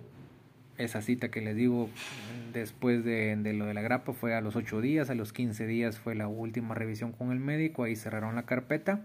[0.78, 1.90] esa cita que les digo
[2.52, 6.00] después de, lo de la grapa fue a los 8 días, a los 15 días
[6.00, 9.02] fue la última revisión con el médico, ahí cerraron la carpeta.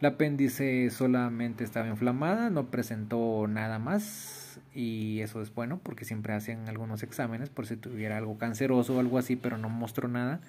[0.00, 6.34] La apéndice solamente estaba inflamada, no presentó nada más y eso es bueno porque siempre
[6.34, 10.40] hacen algunos exámenes por si tuviera algo canceroso o algo así, pero no mostró nada.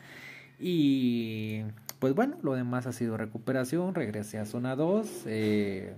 [0.60, 1.64] Y
[2.00, 5.24] pues bueno, lo demás ha sido recuperación, regresé a zona 2.
[5.28, 5.94] Eh,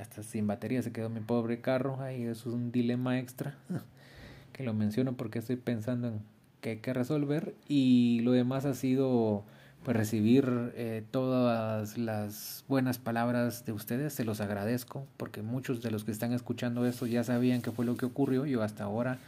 [0.00, 2.00] hasta sin batería se quedó mi pobre carro.
[2.00, 3.56] Ahí eso es un dilema extra.
[4.52, 6.20] que lo menciono porque estoy pensando en
[6.60, 7.54] que hay que resolver.
[7.68, 9.44] Y lo demás ha sido
[9.84, 14.12] pues recibir eh, todas las buenas palabras de ustedes.
[14.12, 17.84] Se los agradezco porque muchos de los que están escuchando esto ya sabían qué fue
[17.84, 18.46] lo que ocurrió.
[18.46, 19.18] Yo hasta ahora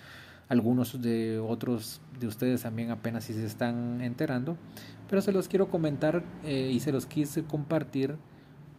[0.49, 4.57] algunos de otros de ustedes también apenas si se están enterando,
[5.09, 8.17] pero se los quiero comentar eh, y se los quise compartir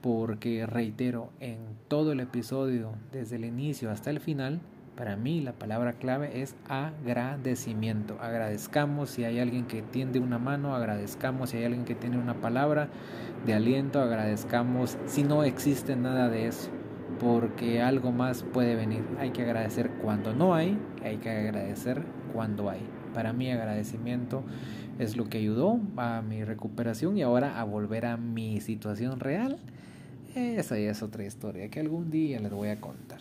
[0.06, 4.62] porque reitero, en todo el episodio, desde el inicio hasta el final,
[4.96, 8.16] para mí la palabra clave es agradecimiento.
[8.22, 12.36] Agradezcamos si hay alguien que tiende una mano, agradezcamos si hay alguien que tiene una
[12.36, 12.88] palabra
[13.48, 16.70] de aliento, agradezcamos si no existe nada de eso,
[17.20, 19.04] porque algo más puede venir.
[19.18, 22.88] Hay que agradecer cuando no hay, hay que agradecer cuando hay.
[23.16, 24.44] Para mí agradecimiento
[25.00, 29.58] es lo que ayudó a mi recuperación y ahora a volver a mi situación real
[30.36, 33.20] esa ya es otra historia que algún día les voy a contar.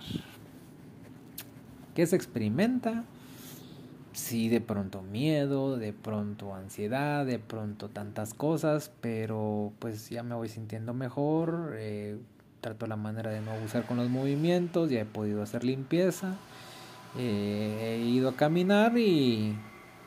[1.95, 3.05] ¿Qué se experimenta?
[4.13, 10.35] Sí, de pronto miedo, de pronto ansiedad, de pronto tantas cosas, pero pues ya me
[10.35, 11.75] voy sintiendo mejor.
[11.79, 12.19] Eh,
[12.61, 16.37] trato la manera de no abusar con los movimientos, ya he podido hacer limpieza,
[17.19, 19.55] eh, he ido a caminar y,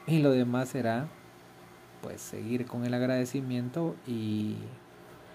[0.08, 1.08] y lo demás será
[2.02, 4.56] pues seguir con el agradecimiento y,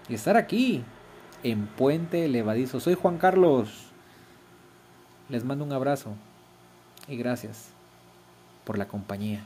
[0.09, 0.83] y estar aquí
[1.43, 2.79] en Puente Levadizo.
[2.79, 3.89] Soy Juan Carlos.
[5.29, 6.15] Les mando un abrazo
[7.07, 7.69] y gracias
[8.65, 9.45] por la compañía.